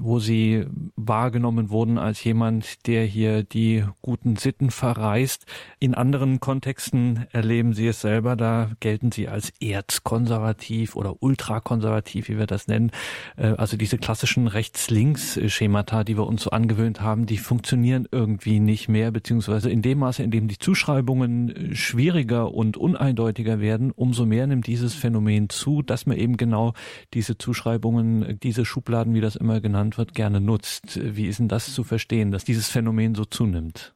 [0.00, 0.64] wo Sie
[0.96, 5.44] wahrgenommen wurden als jemand, der hier die guten Sitten verreist.
[5.78, 12.38] In anderen Kontexten erleben Sie es selber, da gelten Sie als erzkonservativ oder ultrakonservativ, wie
[12.38, 12.90] wir das nennen.
[13.36, 18.88] Äh, also diese klassischen Rechts-Links-Schemata, die wir uns so angewöhnt haben, die funktionieren irgendwie nicht
[18.88, 24.26] mehr, beziehungsweise in dem Maße, in dem die Zuschreibungen äh, schwieriger und uneindeutiger werden, umso
[24.26, 26.74] mehr nimmt dieses Phänomen zu, dass man eben genau
[27.14, 30.98] diese Zuschreibungen, diese Schubladen, wie das immer genannt wird, gerne nutzt.
[31.02, 33.94] Wie ist denn das zu verstehen, dass dieses Phänomen so zunimmt?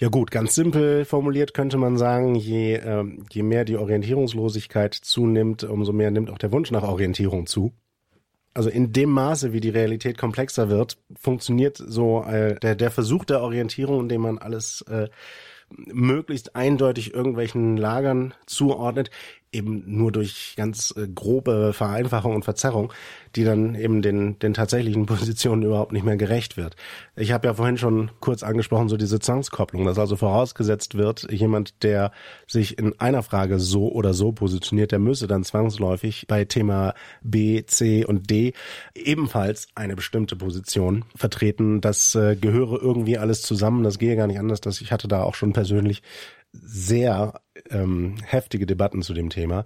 [0.00, 5.64] Ja gut, ganz simpel formuliert könnte man sagen, je, äh, je mehr die Orientierungslosigkeit zunimmt,
[5.64, 7.72] umso mehr nimmt auch der Wunsch nach Orientierung zu.
[8.54, 13.24] Also in dem Maße, wie die Realität komplexer wird, funktioniert so äh, der, der Versuch
[13.24, 15.08] der Orientierung, indem man alles äh,
[15.70, 19.10] möglichst eindeutig irgendwelchen Lagern zuordnet,
[19.52, 22.92] eben nur durch ganz äh, grobe Vereinfachung und Verzerrung,
[23.34, 26.76] die dann eben den, den tatsächlichen Positionen überhaupt nicht mehr gerecht wird.
[27.16, 31.82] Ich habe ja vorhin schon kurz angesprochen, so diese Zwangskopplung, dass also vorausgesetzt wird, jemand,
[31.82, 32.12] der
[32.46, 37.64] sich in einer Frage so oder so positioniert, der müsse dann zwangsläufig bei Thema B,
[37.64, 38.52] C und D
[38.94, 41.80] ebenfalls eine bestimmte Position vertreten.
[41.80, 44.60] Das äh, gehöre irgendwie alles zusammen, das gehe gar nicht anders.
[44.60, 46.02] Dass ich hatte da auch schon persönlich
[46.52, 47.40] sehr
[47.70, 49.64] ähm, heftige Debatten zu dem Thema.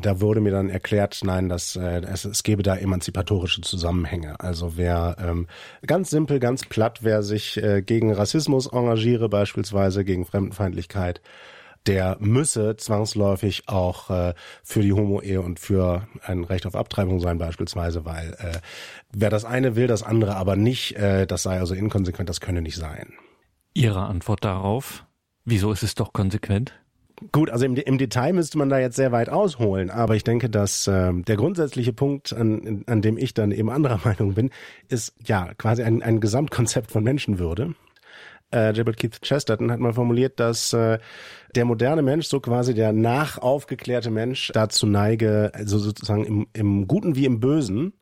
[0.00, 4.40] Da wurde mir dann erklärt, nein, dass äh, es, es gäbe da emanzipatorische Zusammenhänge.
[4.40, 5.46] Also wer ähm,
[5.86, 11.20] ganz simpel, ganz platt, wer sich äh, gegen Rassismus engagiere, beispielsweise gegen Fremdenfeindlichkeit,
[11.86, 17.38] der müsse zwangsläufig auch äh, für die Homo-Ehe und für ein Recht auf Abtreibung sein
[17.38, 18.58] beispielsweise, weil äh,
[19.12, 22.62] wer das eine will, das andere aber nicht, äh, das sei also inkonsequent, das könne
[22.62, 23.12] nicht sein.
[23.74, 25.04] Ihre Antwort darauf?
[25.44, 26.72] Wieso ist es doch konsequent?
[27.30, 30.50] Gut, also im, im, Detail müsste man da jetzt sehr weit ausholen, aber ich denke,
[30.50, 34.50] dass äh, der grundsätzliche Punkt, an, an dem ich dann eben anderer Meinung bin,
[34.88, 37.74] ist ja quasi ein, ein Gesamtkonzept von Menschenwürde.
[38.50, 40.98] Äh, Gilbert Keith Chesterton hat mal formuliert, dass äh,
[41.54, 47.14] der moderne Mensch, so quasi der nachaufgeklärte Mensch, dazu neige, also sozusagen im, im Guten
[47.14, 47.92] wie im Bösen,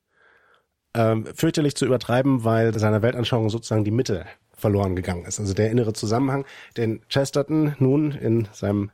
[0.94, 4.24] äh, fürchterlich zu übertreiben, weil seiner Weltanschauung sozusagen die Mitte
[4.60, 5.40] verloren gegangen ist.
[5.40, 6.44] Also der innere Zusammenhang,
[6.76, 8.90] den Chesterton nun in seinem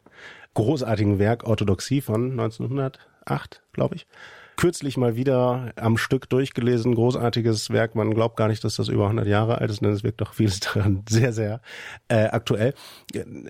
[0.54, 4.06] großartigen Werk Orthodoxie von 1908, glaube ich,
[4.56, 7.94] kürzlich mal wieder am Stück durchgelesen, großartiges Werk.
[7.94, 10.34] Man glaubt gar nicht, dass das über 100 Jahre alt ist, denn es wirkt doch
[10.34, 11.60] vieles daran sehr, sehr
[12.08, 12.74] äh, aktuell.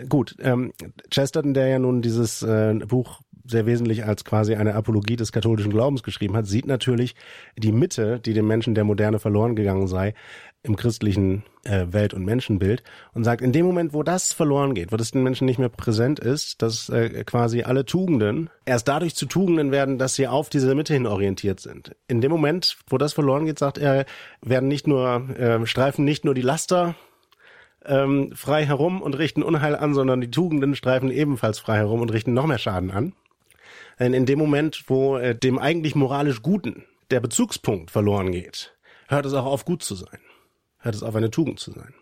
[0.08, 0.72] Gut, ähm,
[1.10, 5.72] Chesterton, der ja nun dieses äh, Buch sehr wesentlich als quasi eine Apologie des katholischen
[5.72, 7.14] Glaubens geschrieben hat, sieht natürlich
[7.56, 10.14] die Mitte, die dem Menschen der Moderne verloren gegangen sei,
[10.62, 12.82] im christlichen äh, Welt- und Menschenbild
[13.14, 15.68] und sagt, in dem Moment, wo das verloren geht, wo das den Menschen nicht mehr
[15.68, 20.48] präsent ist, dass äh, quasi alle Tugenden erst dadurch zu Tugenden werden, dass sie auf
[20.48, 21.94] diese Mitte hin orientiert sind.
[22.08, 24.06] In dem Moment, wo das verloren geht, sagt er,
[24.42, 26.96] werden nicht nur äh, streifen nicht nur die Laster
[27.84, 32.12] ähm, frei herum und richten Unheil an, sondern die Tugenden streifen ebenfalls frei herum und
[32.12, 33.12] richten noch mehr Schaden an.
[33.98, 38.76] Denn in dem Moment, wo äh, dem eigentlich moralisch Guten der Bezugspunkt verloren geht,
[39.08, 40.18] hört es auch auf, gut zu sein
[40.86, 41.94] hört es auf, eine Tugend zu sein.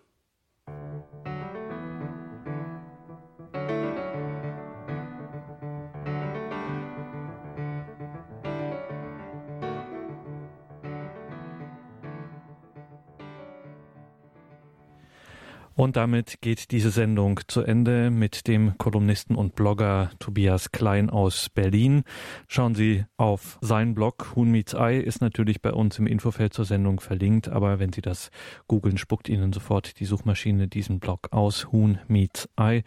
[15.77, 21.49] Und damit geht diese Sendung zu Ende mit dem Kolumnisten und Blogger Tobias Klein aus
[21.49, 22.05] Berlin.
[22.47, 24.37] Schauen Sie auf seinen Blog.
[24.37, 28.03] Huhn Meets Eye ist natürlich bei uns im Infofeld zur Sendung verlinkt, aber wenn Sie
[28.03, 28.31] das
[28.69, 31.73] googeln, spuckt Ihnen sofort die Suchmaschine diesen Blog aus.
[31.73, 32.85] Huhn Meets Eye.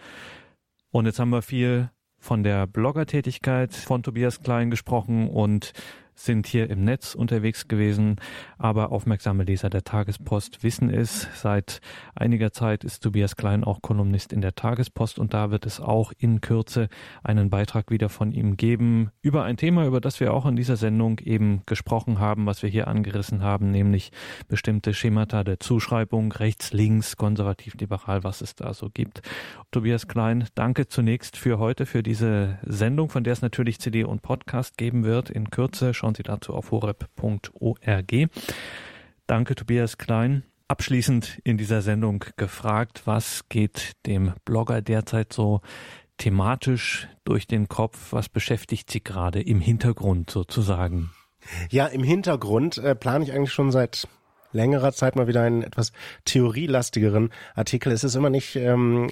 [0.90, 5.74] Und jetzt haben wir viel von der Bloggertätigkeit von Tobias Klein gesprochen und
[6.20, 8.18] sind hier im Netz unterwegs gewesen,
[8.58, 11.28] aber aufmerksame Leser der Tagespost wissen es.
[11.36, 11.82] Seit
[12.16, 16.12] einiger Zeit ist Tobias Klein auch Kolumnist in der Tagespost und da wird es auch
[16.18, 16.90] in Kürze
[17.24, 20.78] einen Beitrag wieder von ihm geben über ein Thema, über das wir auch in dieser
[20.78, 24.12] Sendung eben gesprochen haben, was wir hier angerissen haben, nämlich
[24.48, 29.22] bestimmte Schemata der Zuschreibung, rechts, links, konservativ, liberal, was es da so gibt.
[29.72, 34.22] Tobias Klein, danke zunächst für heute, für diese Sendung, von der es natürlich CD und
[34.22, 35.94] Podcast geben wird in Kürze.
[36.08, 38.30] Schauen Sie dazu auf horeb.org.
[39.26, 40.44] Danke, Tobias Klein.
[40.70, 45.60] Abschließend in dieser Sendung gefragt, was geht dem Blogger derzeit so
[46.16, 48.14] thematisch durch den Kopf?
[48.14, 51.12] Was beschäftigt Sie gerade im Hintergrund sozusagen?
[51.72, 54.08] Ja, im Hintergrund äh, plane ich eigentlich schon seit
[54.52, 55.92] längerer Zeit mal wieder einen etwas
[56.26, 57.92] theorielastigeren Artikel.
[57.92, 59.08] Es ist immer nicht, ähm,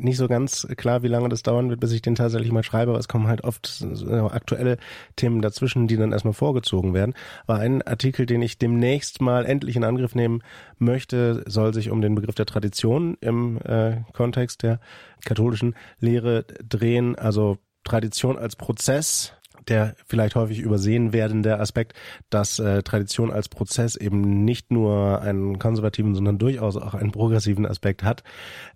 [0.00, 2.92] nicht so ganz klar, wie lange das dauern wird, bis ich den tatsächlich mal schreibe,
[2.92, 4.78] aber es kommen halt oft so aktuelle
[5.16, 7.14] Themen dazwischen, die dann erstmal vorgezogen werden.
[7.46, 10.42] Aber ein Artikel, den ich demnächst mal endlich in Angriff nehmen
[10.78, 14.80] möchte, soll sich um den Begriff der Tradition im äh, Kontext der
[15.24, 17.16] katholischen Lehre drehen.
[17.16, 19.32] Also Tradition als Prozess,
[19.68, 21.94] der vielleicht häufig übersehen werdende Aspekt,
[22.30, 27.66] dass äh, Tradition als Prozess eben nicht nur einen konservativen, sondern durchaus auch einen progressiven
[27.66, 28.22] Aspekt hat.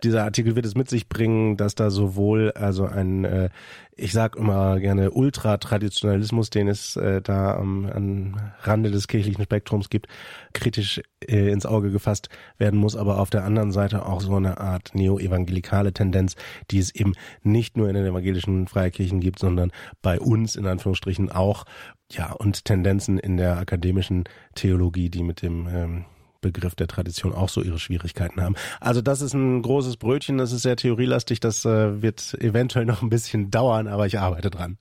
[0.03, 3.49] Dieser Artikel wird es mit sich bringen, dass da sowohl also ein äh,
[3.97, 9.91] ich sag immer gerne Ultratraditionalismus, den es äh, da am, am Rande des kirchlichen Spektrums
[9.91, 10.09] gibt,
[10.53, 12.29] kritisch äh, ins Auge gefasst
[12.59, 16.35] werden muss, aber auf der anderen Seite auch so eine Art neo-evangelikale Tendenz,
[16.71, 19.71] die es eben nicht nur in den evangelischen Freikirchen gibt, sondern
[20.03, 21.65] bei uns in Anführungsstrichen auch,
[22.11, 24.25] ja, und Tendenzen in der akademischen
[24.55, 26.05] Theologie, die mit dem ähm,
[26.45, 28.55] Begriff der Tradition auch so ihre Schwierigkeiten haben.
[28.81, 33.03] Also das ist ein großes Brötchen, das ist sehr theorielastig, das äh, wird eventuell noch
[33.03, 34.79] ein bisschen dauern, aber ich arbeite dran.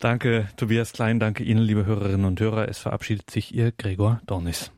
[0.00, 2.68] Danke, Tobias Klein, danke Ihnen, liebe Hörerinnen und Hörer.
[2.68, 4.72] Es verabschiedet sich Ihr Gregor Dornis.